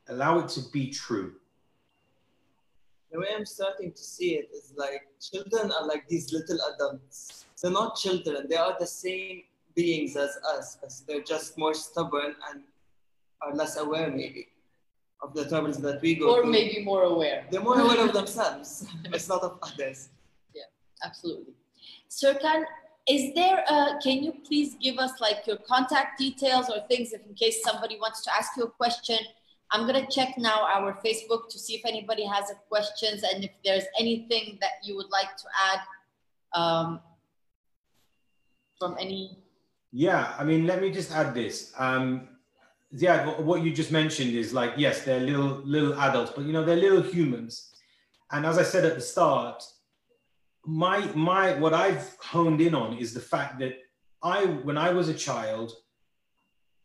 allow 0.08 0.38
it 0.38 0.48
to 0.48 0.60
be 0.72 0.90
true 0.90 1.32
the 3.12 3.20
way 3.20 3.26
I'm 3.36 3.44
starting 3.44 3.92
to 3.92 4.02
see 4.02 4.36
it 4.36 4.48
is 4.54 4.72
like 4.76 5.02
children 5.20 5.70
are 5.70 5.86
like 5.86 6.08
these 6.08 6.32
little 6.32 6.58
adults. 6.74 7.44
They're 7.62 7.70
not 7.70 7.96
children, 7.96 8.46
they 8.48 8.56
are 8.56 8.74
the 8.80 8.86
same 8.86 9.42
beings 9.76 10.16
as 10.16 10.36
us, 10.56 10.78
as 10.84 11.04
they're 11.06 11.22
just 11.22 11.56
more 11.56 11.74
stubborn 11.74 12.34
and 12.50 12.62
are 13.42 13.54
less 13.54 13.76
aware, 13.76 14.10
maybe, 14.10 14.48
of 15.22 15.34
the 15.34 15.48
troubles 15.48 15.78
that 15.78 16.00
we 16.00 16.14
go 16.16 16.30
or 16.30 16.40
through. 16.40 16.48
Or 16.48 16.52
maybe 16.52 16.82
more 16.84 17.04
aware. 17.04 17.44
They're 17.50 17.62
more 17.62 17.78
aware 17.78 18.06
of 18.06 18.12
themselves, 18.12 18.86
it's 19.04 19.28
not 19.28 19.42
of 19.42 19.58
others. 19.62 20.08
Yeah, 20.54 20.62
absolutely. 21.04 21.54
Serkan, 22.10 22.64
is 23.08 23.34
there 23.34 23.64
a, 23.68 23.98
can 24.02 24.22
you 24.22 24.32
please 24.46 24.76
give 24.80 24.98
us 24.98 25.20
like 25.20 25.46
your 25.46 25.58
contact 25.58 26.18
details 26.18 26.70
or 26.70 26.80
things 26.88 27.12
if 27.12 27.24
in 27.26 27.34
case 27.34 27.62
somebody 27.62 27.98
wants 28.00 28.22
to 28.24 28.34
ask 28.34 28.56
you 28.56 28.64
a 28.64 28.70
question? 28.70 29.18
I'm 29.72 29.86
gonna 29.86 30.06
check 30.06 30.36
now 30.36 30.66
our 30.66 30.98
Facebook 31.04 31.48
to 31.48 31.58
see 31.58 31.74
if 31.74 31.84
anybody 31.86 32.24
has 32.26 32.52
questions 32.68 33.22
and 33.22 33.42
if 33.44 33.50
there's 33.64 33.84
anything 33.98 34.58
that 34.60 34.72
you 34.84 34.94
would 34.96 35.10
like 35.10 35.34
to 35.36 35.44
add 35.70 35.80
um, 36.54 37.00
from 38.78 38.96
any. 39.00 39.38
Yeah, 39.92 40.34
I 40.38 40.44
mean, 40.44 40.66
let 40.66 40.80
me 40.80 40.90
just 40.90 41.10
add 41.12 41.34
this. 41.34 41.72
Um, 41.78 42.28
yeah, 42.90 43.40
what 43.40 43.62
you 43.62 43.72
just 43.72 43.90
mentioned 43.90 44.34
is 44.34 44.52
like, 44.52 44.74
yes, 44.76 45.04
they're 45.04 45.20
little 45.20 45.62
little 45.64 45.94
adults, 45.94 46.32
but 46.36 46.44
you 46.44 46.52
know, 46.52 46.64
they're 46.64 46.76
little 46.76 47.02
humans. 47.02 47.74
And 48.30 48.44
as 48.44 48.58
I 48.58 48.62
said 48.62 48.84
at 48.84 48.94
the 48.94 49.00
start, 49.00 49.62
my 50.66 51.00
my 51.14 51.54
what 51.54 51.72
I've 51.72 52.16
honed 52.20 52.60
in 52.60 52.74
on 52.74 52.98
is 52.98 53.14
the 53.14 53.20
fact 53.20 53.58
that 53.60 53.78
I, 54.22 54.44
when 54.44 54.78
I 54.78 54.90
was 54.90 55.08
a 55.08 55.14
child, 55.14 55.72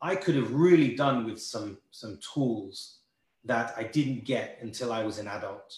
I 0.01 0.15
could 0.15 0.35
have 0.35 0.53
really 0.53 0.95
done 0.95 1.25
with 1.25 1.41
some 1.41 1.77
some 1.91 2.19
tools 2.33 2.99
that 3.45 3.73
I 3.77 3.83
didn't 3.83 4.25
get 4.25 4.59
until 4.61 4.91
I 4.91 5.03
was 5.03 5.17
an 5.19 5.27
adult. 5.27 5.75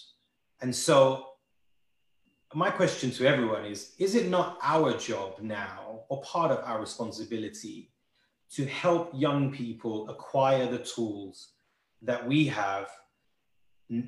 And 0.60 0.74
so 0.74 1.26
my 2.54 2.70
question 2.70 3.10
to 3.12 3.26
everyone 3.26 3.64
is 3.64 3.94
is 3.98 4.14
it 4.14 4.28
not 4.28 4.58
our 4.62 4.96
job 4.96 5.38
now 5.40 6.00
or 6.08 6.20
part 6.22 6.50
of 6.50 6.64
our 6.64 6.80
responsibility 6.80 7.92
to 8.50 8.66
help 8.66 9.12
young 9.14 9.52
people 9.52 10.10
acquire 10.10 10.66
the 10.66 10.78
tools 10.78 11.50
that 12.02 12.26
we 12.26 12.46
have 12.46 12.88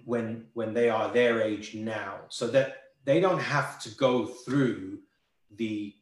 when 0.04 0.46
when 0.54 0.74
they 0.74 0.90
are 0.90 1.12
their 1.12 1.40
age 1.40 1.74
now 1.74 2.18
so 2.28 2.48
that 2.48 2.76
they 3.04 3.20
don't 3.20 3.40
have 3.40 3.80
to 3.80 3.90
go 3.90 4.26
through 4.26 4.98
the 5.56 5.94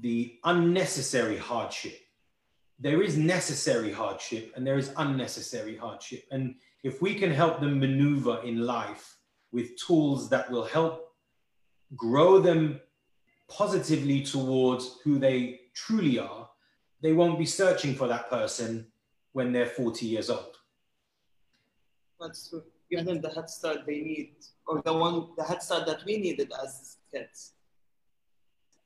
the 0.00 0.38
unnecessary 0.44 1.36
hardship 1.36 1.98
there 2.82 3.00
is 3.00 3.16
necessary 3.16 3.92
hardship 3.92 4.52
and 4.56 4.66
there 4.66 4.76
is 4.76 4.92
unnecessary 4.96 5.76
hardship. 5.76 6.24
And 6.32 6.56
if 6.82 7.00
we 7.00 7.14
can 7.14 7.30
help 7.30 7.60
them 7.60 7.78
maneuver 7.78 8.40
in 8.42 8.58
life 8.58 9.18
with 9.52 9.76
tools 9.76 10.28
that 10.30 10.50
will 10.50 10.64
help 10.64 11.14
grow 11.94 12.40
them 12.40 12.80
positively 13.48 14.22
towards 14.22 14.98
who 15.04 15.20
they 15.20 15.60
truly 15.74 16.18
are, 16.18 16.48
they 17.02 17.12
won't 17.12 17.38
be 17.38 17.46
searching 17.46 17.94
for 17.94 18.08
that 18.08 18.28
person 18.28 18.88
when 19.32 19.52
they're 19.52 19.66
40 19.66 20.04
years 20.04 20.28
old. 20.28 20.56
That's 22.20 22.50
true. 22.50 22.64
Give 22.90 23.04
them 23.04 23.20
the 23.20 23.30
head 23.30 23.48
start 23.48 23.86
they 23.86 24.00
need, 24.00 24.34
or 24.66 24.82
the 24.82 24.92
one 24.92 25.28
the 25.36 25.44
head 25.44 25.62
start 25.62 25.86
that 25.86 26.04
we 26.04 26.18
needed 26.18 26.52
as 26.62 26.98
kids. 27.12 27.54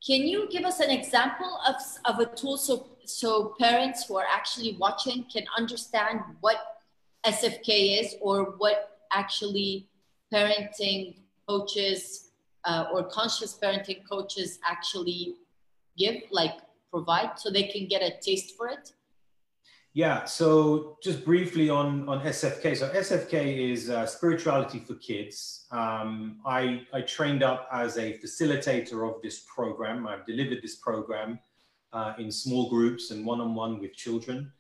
Can 0.07 0.23
you 0.23 0.49
give 0.49 0.65
us 0.65 0.81
an 0.81 0.91
example 0.91 1.59
of, 1.67 1.75
of 2.05 2.21
a 2.21 2.27
tool 2.27 2.57
so, 2.57 2.96
so 3.09 3.55
parents 3.59 4.07
who 4.07 4.17
are 4.17 4.27
actually 4.31 4.77
watching 4.79 5.25
can 5.33 5.45
understand 5.57 6.21
what 6.41 6.57
SFK 7.25 8.01
is 8.01 8.17
or 8.21 8.55
what 8.59 8.99
actually 9.13 9.89
parenting 10.33 11.17
coaches 11.49 12.31
uh, 12.65 12.87
or 12.93 13.05
conscious 13.05 13.59
parenting 13.63 14.03
coaches 14.09 14.59
actually 14.67 15.37
give, 15.97 16.23
like 16.31 16.55
provide, 16.91 17.39
so 17.39 17.51
they 17.51 17.65
can 17.65 17.87
get 17.87 18.03
a 18.03 18.13
taste 18.21 18.57
for 18.57 18.69
it? 18.69 18.93
Yeah, 19.95 20.25
so 20.25 20.99
just 21.03 21.25
briefly 21.25 21.71
on, 21.71 22.07
on 22.07 22.21
SFK. 22.21 22.77
So 22.77 22.91
SFK 22.91 23.73
is 23.73 23.89
uh, 23.89 24.05
spirituality 24.05 24.79
for 24.79 24.95
kids. 24.97 25.67
Um, 25.71 26.41
I, 26.45 26.83
I 26.93 27.01
trained 27.01 27.43
up 27.43 27.67
as 27.73 27.97
a 27.97 28.19
facilitator 28.19 29.09
of 29.09 29.23
this 29.23 29.47
program. 29.53 30.07
I've 30.07 30.27
delivered 30.27 30.61
this 30.63 30.77
program 30.77 31.39
uh, 31.97 32.13
in 32.19 32.31
small 32.31 32.69
groups 32.69 33.11
and 33.11 33.25
one-on-one 33.25 33.81
with 33.81 33.95
children. 33.95 34.53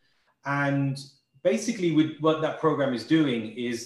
And 0.46 0.99
basically 1.42 1.92
with 1.92 2.11
what 2.20 2.40
that 2.40 2.61
program 2.61 2.94
is 2.94 3.05
doing 3.07 3.42
is 3.68 3.77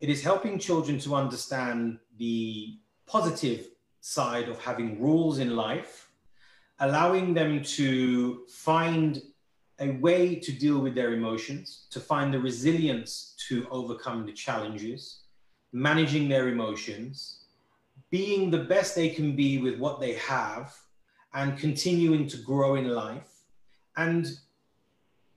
it 0.00 0.08
is 0.08 0.22
helping 0.22 0.58
children 0.58 0.96
to 1.00 1.16
understand 1.16 1.98
the 2.18 2.78
positive 3.06 3.62
side 4.00 4.48
of 4.48 4.56
having 4.60 5.02
rules 5.02 5.40
in 5.40 5.56
life, 5.56 5.92
allowing 6.78 7.34
them 7.34 7.62
to 7.78 8.46
find 8.48 9.22
a 9.80 9.90
way 10.06 10.36
to 10.36 10.52
deal 10.52 10.78
with 10.78 10.94
their 10.94 11.12
emotions, 11.14 11.86
to 11.90 11.98
find 11.98 12.32
the 12.32 12.38
resilience 12.50 13.34
to 13.48 13.66
overcome 13.70 14.24
the 14.24 14.32
challenges, 14.32 15.22
managing 15.72 16.28
their 16.28 16.48
emotions, 16.48 17.14
being 18.10 18.50
the 18.50 18.64
best 18.72 18.94
they 18.94 19.08
can 19.08 19.34
be 19.34 19.58
with 19.58 19.76
what 19.78 20.00
they 20.00 20.14
have, 20.14 20.76
and 21.34 21.58
continuing 21.58 22.26
to 22.28 22.36
grow 22.38 22.76
in 22.76 22.88
life. 22.88 23.44
And 23.96 24.26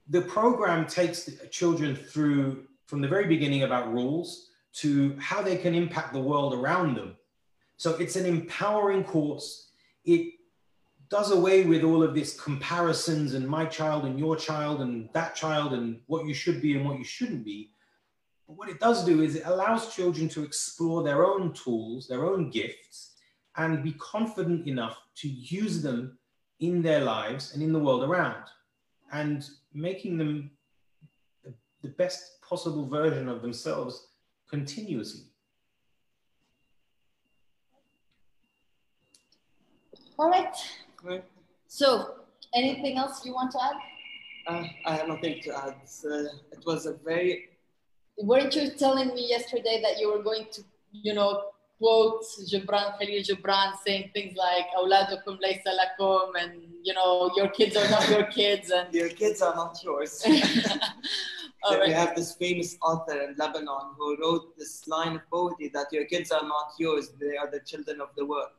the 0.10 0.22
program 0.22 0.86
takes 0.86 1.24
the 1.24 1.48
children 1.48 1.96
through 1.96 2.66
from 2.86 3.02
the 3.02 3.08
very 3.08 3.28
beginning 3.28 3.64
about 3.64 3.94
rules 3.94 4.50
to 4.74 5.16
how 5.20 5.42
they 5.42 5.58
can 5.58 5.76
impact 5.76 6.14
the 6.14 6.20
world 6.20 6.54
around 6.54 6.96
them. 6.96 7.16
So 7.78 7.96
it's 7.96 8.16
an 8.16 8.26
empowering 8.26 9.04
course. 9.04 9.70
It 10.06 10.34
does 11.10 11.32
away 11.32 11.66
with 11.66 11.84
all 11.84 12.04
of 12.04 12.16
this 12.16 12.40
comparisons 12.40 13.34
and 13.34 13.48
my 13.48 13.66
child 13.66 14.06
and 14.06 14.18
your 14.18 14.36
child 14.36 14.82
and 14.82 15.10
that 15.14 15.36
child 15.36 15.74
and 15.74 16.00
what 16.08 16.26
you 16.26 16.34
should 16.34 16.62
be 16.62 16.76
and 16.76 16.86
what 16.86 16.98
you 16.98 17.04
shouldn't 17.04 17.44
be. 17.44 17.72
But 18.48 18.58
what 18.58 18.70
it 18.70 18.80
does 18.80 19.06
do 19.06 19.22
is 19.22 19.36
it 19.36 19.46
allows 19.46 19.94
children 19.94 20.30
to 20.30 20.44
explore 20.44 21.04
their 21.04 21.26
own 21.26 21.54
tools, 21.54 22.08
their 22.08 22.26
own 22.26 22.50
gifts, 22.50 23.11
and 23.58 23.84
be 23.84 23.94
confident 23.94 24.68
enough 24.68 24.98
to 25.16 25.28
use 25.28 25.82
them 25.82 26.18
in 26.60 26.82
their 26.82 27.02
lives 27.02 27.54
and 27.54 27.62
in 27.62 27.74
the 27.74 27.80
world 27.80 28.04
around. 28.04 28.44
And 29.12 29.48
making 29.74 30.18
them 30.18 30.52
the 31.82 31.90
best 31.90 32.42
possible 32.42 32.88
version 32.88 33.28
of 33.28 33.42
themselves 33.42 34.08
continuously. 34.50 35.26
All 40.18 40.30
right. 40.30 40.56
Right. 41.04 41.24
So, 41.68 42.16
anything 42.54 42.98
else 42.98 43.26
you 43.26 43.34
want 43.34 43.52
to 43.54 43.60
add? 43.64 43.76
Uh, 44.48 44.68
I 44.86 44.96
have 44.96 45.08
nothing 45.08 45.42
to 45.42 45.58
add. 45.58 45.76
Uh, 46.06 46.30
it 46.52 46.64
was 46.66 46.86
a 46.86 46.94
very. 46.94 47.50
Weren't 48.18 48.56
you 48.56 48.70
telling 48.70 49.16
me 49.16 49.28
yesterday 49.28 49.82
that 49.82 50.00
you 50.00 50.14
were 50.14 50.22
going 50.22 50.46
to, 50.52 50.62
you 50.92 51.14
know, 51.14 51.51
quotes 51.82 52.30
Gibran, 52.52 52.98
Khalil 53.00 53.24
Gibran 53.28 53.74
saying 53.86 54.12
things 54.14 54.36
like 54.36 54.68
"Auladukum 54.80 55.40
laysa 55.46 55.72
lakum," 55.80 56.30
and 56.42 56.54
you 56.84 56.94
know, 56.94 57.32
your 57.36 57.50
kids 57.50 57.76
are 57.76 57.90
not 57.90 58.08
your 58.10 58.26
kids, 58.40 58.72
and 58.72 58.94
your 58.94 59.10
kids 59.10 59.42
are 59.42 59.56
not 59.56 59.78
yours. 59.84 60.22
then 60.26 61.80
right. 61.80 61.88
we 61.88 61.94
have 61.94 62.16
this 62.16 62.34
famous 62.36 62.78
author 62.82 63.18
in 63.24 63.36
Lebanon 63.42 63.96
who 63.98 64.16
wrote 64.22 64.58
this 64.58 64.88
line 64.88 65.16
of 65.16 65.24
poetry 65.30 65.70
that 65.74 65.88
your 65.92 66.06
kids 66.06 66.32
are 66.32 66.48
not 66.56 66.74
yours; 66.86 67.10
they 67.20 67.36
are 67.38 67.50
the 67.56 67.62
children 67.72 68.00
of 68.00 68.10
the 68.16 68.26
world. 68.26 68.54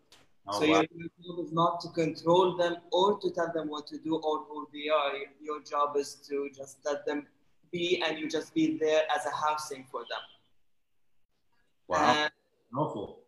Oh, 0.49 0.61
so 0.61 0.67
wow. 0.67 0.83
your 1.01 1.09
job 1.23 1.47
is 1.47 1.53
not 1.53 1.81
to 1.83 1.89
control 1.91 2.57
them 2.57 2.77
or 2.91 3.19
to 3.21 3.31
tell 3.31 3.53
them 3.53 3.69
what 3.69 3.87
to 3.87 3.99
do 3.99 4.17
or 4.17 4.39
who 4.49 4.69
they 4.75 4.89
are. 4.89 5.13
Your 5.41 5.63
job 5.63 5.97
is 5.97 6.15
to 6.29 6.51
just 6.61 6.79
let 6.85 7.07
them 7.07 7.27
be, 7.71 8.03
and 8.05 8.19
you 8.19 8.29
just 8.29 8.53
be 8.53 8.77
there 8.79 9.03
as 9.17 9.25
a 9.27 9.35
housing 9.45 9.87
for 9.91 10.01
them. 10.01 10.25
Wow. 11.89 12.15
And 12.17 12.33
Awful. 12.77 13.21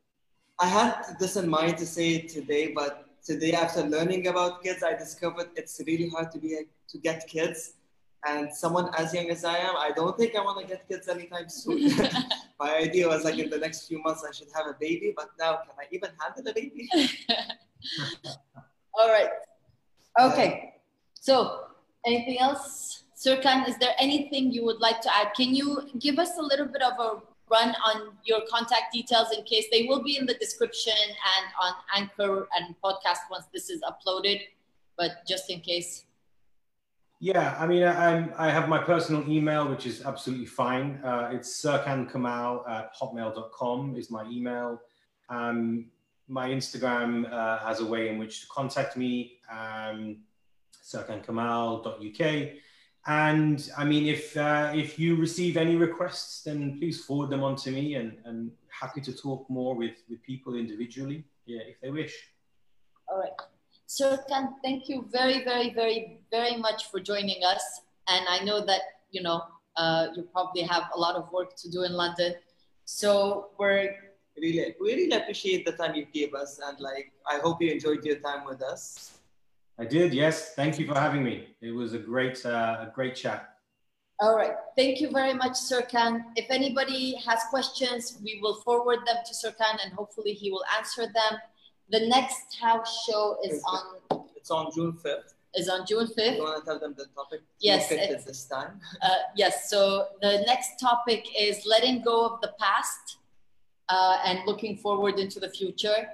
I 0.59 0.67
had 0.67 1.17
this 1.19 1.37
in 1.37 1.49
mind 1.49 1.77
to 1.79 1.87
say 1.87 2.15
it 2.15 2.29
today, 2.29 2.73
but 2.73 3.07
today 3.25 3.53
after 3.53 3.83
learning 3.83 4.29
about 4.29 4.63
kids, 4.63 4.83
I 4.83 4.95
discovered 4.95 5.49
it's 5.57 5.81
really 5.87 6.09
hard 6.09 6.31
to 6.33 6.39
be 6.39 6.57
to 6.89 6.99
get 6.99 7.27
kids. 7.27 7.75
And 8.27 8.51
someone 8.55 8.89
as 8.97 9.13
young 9.13 9.29
as 9.29 9.45
I 9.45 9.59
am, 9.59 9.77
I 9.77 9.91
don't 9.95 10.17
think 10.17 10.35
I 10.35 10.41
want 10.41 10.61
to 10.61 10.67
get 10.67 10.89
kids 10.89 11.09
anytime 11.09 11.49
soon. 11.49 11.93
My 12.61 12.77
idea 12.77 13.07
was 13.09 13.25
like 13.25 13.39
in 13.39 13.51
the 13.51 13.59
next 13.59 13.87
few 13.87 14.03
months 14.03 14.25
I 14.27 14.33
should 14.33 14.49
have 14.55 14.67
a 14.67 14.77
baby, 14.81 15.13
but 15.15 15.29
now 15.39 15.57
can 15.57 15.75
I 15.79 15.85
even 15.91 16.11
handle 16.21 16.51
a 16.51 16.55
baby? 16.55 16.89
All 18.95 19.09
right. 19.09 19.29
Okay. 20.19 20.75
So, 21.15 21.65
anything 22.07 22.39
else? 22.39 23.03
Serkan, 23.15 23.69
is 23.69 23.77
there 23.79 23.95
anything 23.99 24.53
you 24.53 24.65
would 24.65 24.81
like 24.81 25.01
to 25.03 25.15
add? 25.15 25.35
Can 25.35 25.55
you 25.55 25.89
give 25.99 26.19
us 26.19 26.39
a 26.39 26.43
little 26.43 26.67
bit 26.67 26.83
of 26.83 26.93
a 26.99 27.34
run 27.51 27.75
on 27.87 28.13
your 28.25 28.41
contact 28.51 28.93
details 28.93 29.29
in 29.37 29.45
case 29.45 29.67
they 29.71 29.87
will 29.89 30.03
be 30.03 30.17
in 30.17 30.27
the 30.27 30.35
description 30.35 30.93
and 30.97 31.47
on 31.61 31.73
Anchor 31.95 32.49
and 32.57 32.75
podcast 32.83 33.19
once 33.31 33.47
this 33.53 33.71
is 33.71 33.81
uploaded, 33.83 34.41
but 34.97 35.13
just 35.29 35.51
in 35.51 35.61
case. 35.61 36.05
Yeah, 37.21 37.57
I 37.59 37.67
mean, 37.67 37.85
I, 37.85 38.29
I 38.37 38.51
have 38.51 38.69
my 38.69 38.79
personal 38.79 39.29
email, 39.31 39.69
which 39.69 39.87
is 39.87 40.05
absolutely 40.05 40.47
fine. 40.47 41.01
Uh, 41.05 41.31
it's 41.33 41.63
serkankamal 41.63 42.69
at 42.69 42.95
hotmail.com 42.95 43.97
is 43.97 44.11
my 44.11 44.25
email. 44.29 44.81
Um, 45.29 45.87
my 46.29 46.49
Instagram 46.51 47.31
uh, 47.33 47.59
has 47.59 47.81
a 47.81 47.87
way 47.87 48.09
in 48.09 48.19
which 48.19 48.43
to 48.43 48.47
contact 48.49 48.97
me, 48.97 49.39
um, 49.51 50.19
serkankamal.uk. 50.85 52.53
And 53.07 53.71
I 53.77 53.85
mean, 53.85 54.07
if 54.07 54.35
uh, 54.37 54.73
if 54.75 54.99
you 54.99 55.17
receive 55.17 55.57
any 55.59 55.77
requests, 55.77 56.43
then 56.43 56.79
please 56.79 57.05
forward 57.05 57.29
them 57.31 57.43
on 57.43 57.55
to 57.57 57.71
me, 57.71 57.97
and, 57.97 58.17
and 58.25 58.51
happy 58.69 59.01
to 59.03 59.13
talk 59.13 59.49
more 59.51 59.75
with, 59.75 59.97
with 60.09 60.23
people 60.23 60.55
individually, 60.55 61.25
yeah, 61.45 61.61
if 61.61 61.81
they 61.83 61.91
wish. 61.91 62.15
All 63.09 63.19
right. 63.19 63.33
Serkan, 63.87 64.55
thank 64.63 64.89
you 64.89 65.07
very, 65.13 65.45
very, 65.45 65.75
very, 65.75 66.21
very 66.31 66.57
much 66.57 66.91
for 66.91 66.99
joining 66.99 67.45
us. 67.45 67.83
And 68.09 68.25
I 68.29 68.43
know 68.43 68.65
that, 68.65 68.81
you 69.11 69.23
know, 69.23 69.43
uh, 69.77 70.09
you 70.17 70.23
probably 70.33 70.63
have 70.63 70.85
a 70.95 70.99
lot 70.99 71.15
of 71.15 71.31
work 71.31 71.55
to 71.57 71.71
do 71.71 71.83
in 71.83 71.93
London. 71.93 72.35
So 72.87 73.51
we're 73.59 73.95
really, 74.37 74.75
we 74.81 74.95
really 74.95 75.17
appreciate 75.17 75.65
the 75.67 75.73
time 75.73 75.95
you 75.95 76.07
gave 76.07 76.35
us, 76.35 76.59
and 76.67 76.81
like 76.81 77.13
I 77.29 77.39
hope 77.39 77.61
you 77.61 77.71
enjoyed 77.71 78.05
your 78.05 78.17
time 78.17 78.47
with 78.47 78.63
us. 78.63 79.14
I 79.79 79.85
did, 79.85 80.15
yes. 80.15 80.55
Thank 80.55 80.79
you 80.79 80.87
for 80.87 80.95
having 80.95 81.25
me. 81.25 81.49
It 81.61 81.73
was 81.73 81.95
a 81.95 81.99
great, 81.99 82.45
uh, 82.47 82.87
a 82.89 82.93
great 82.95 83.17
chat. 83.17 83.51
All 84.21 84.37
right. 84.37 84.55
Thank 84.77 85.01
you 85.01 85.11
very 85.11 85.35
much, 85.35 85.53
Serkan. 85.55 86.23
If 86.37 86.49
anybody 86.51 87.17
has 87.27 87.41
questions, 87.51 88.19
we 88.23 88.39
will 88.41 88.55
forward 88.63 89.01
them 89.07 89.17
to 89.27 89.35
Serkan 89.35 89.77
and 89.85 89.93
hopefully 89.93 90.33
he 90.33 90.51
will 90.53 90.65
answer 90.79 91.03
them. 91.03 91.39
The 91.91 92.07
next 92.07 92.57
house 92.61 93.05
show 93.07 93.39
is 93.43 93.63
on 93.67 94.23
It's 94.37 94.51
on 94.51 94.71
June 94.73 94.93
5th. 94.93 95.35
is 95.57 95.69
on 95.69 95.85
June 95.87 96.07
5th. 96.07 96.37
You 96.37 96.43
want 96.45 96.65
to 96.65 96.71
tell 96.71 96.79
them 96.79 96.95
the 96.97 97.07
topic? 97.07 97.41
Yes, 97.59 97.91
You 97.91 97.97
it 97.99 98.25
this 98.25 98.45
time. 98.45 98.81
Uh, 99.03 99.09
yes, 99.37 99.69
so 99.69 100.07
the 100.23 100.45
next 100.47 100.79
topic 100.81 101.27
is 101.39 101.67
letting 101.67 102.03
go 102.03 102.25
of 102.25 102.41
the 102.41 102.53
past 102.61 103.19
uh, 103.89 104.19
and 104.25 104.39
looking 104.47 104.77
forward 104.77 105.19
into 105.19 105.41
the 105.41 105.51
future. 105.51 106.09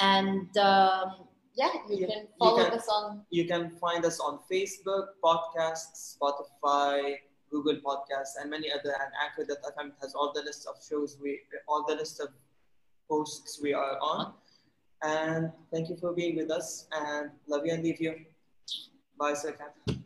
And 0.00 0.56
um, 0.56 1.28
yeah, 1.54 1.72
you 1.88 1.96
Yeah, 2.00 2.06
can 2.08 2.22
you 2.22 2.28
follow 2.38 2.64
can- 2.64 2.78
us 2.78 2.88
on 2.88 3.24
You 3.30 3.44
can 3.46 3.70
find 3.78 4.04
us 4.04 4.18
on 4.20 4.40
Facebook, 4.50 5.06
podcasts, 5.22 6.16
Spotify, 6.16 7.16
Google 7.50 7.76
Podcasts, 7.86 8.34
and 8.40 8.50
many 8.50 8.70
other. 8.72 8.92
And 9.02 9.10
Anchor.fm 9.24 9.92
has 10.02 10.14
all 10.14 10.32
the 10.34 10.42
list 10.42 10.66
of 10.66 10.74
shows 10.88 11.16
we, 11.22 11.40
all 11.68 11.84
the 11.86 11.94
list 11.94 12.20
of 12.20 12.28
posts 13.08 13.60
we 13.62 13.72
are 13.72 13.98
on. 14.00 14.34
And 15.02 15.52
thank 15.72 15.88
you 15.90 15.96
for 15.96 16.12
being 16.12 16.36
with 16.36 16.50
us. 16.50 16.86
And 16.92 17.30
love 17.46 17.66
you 17.66 17.72
and 17.72 17.82
leave 17.82 18.00
you. 18.00 18.14
Bye, 19.18 19.34
Sir 19.34 19.52
Kat. 19.52 19.98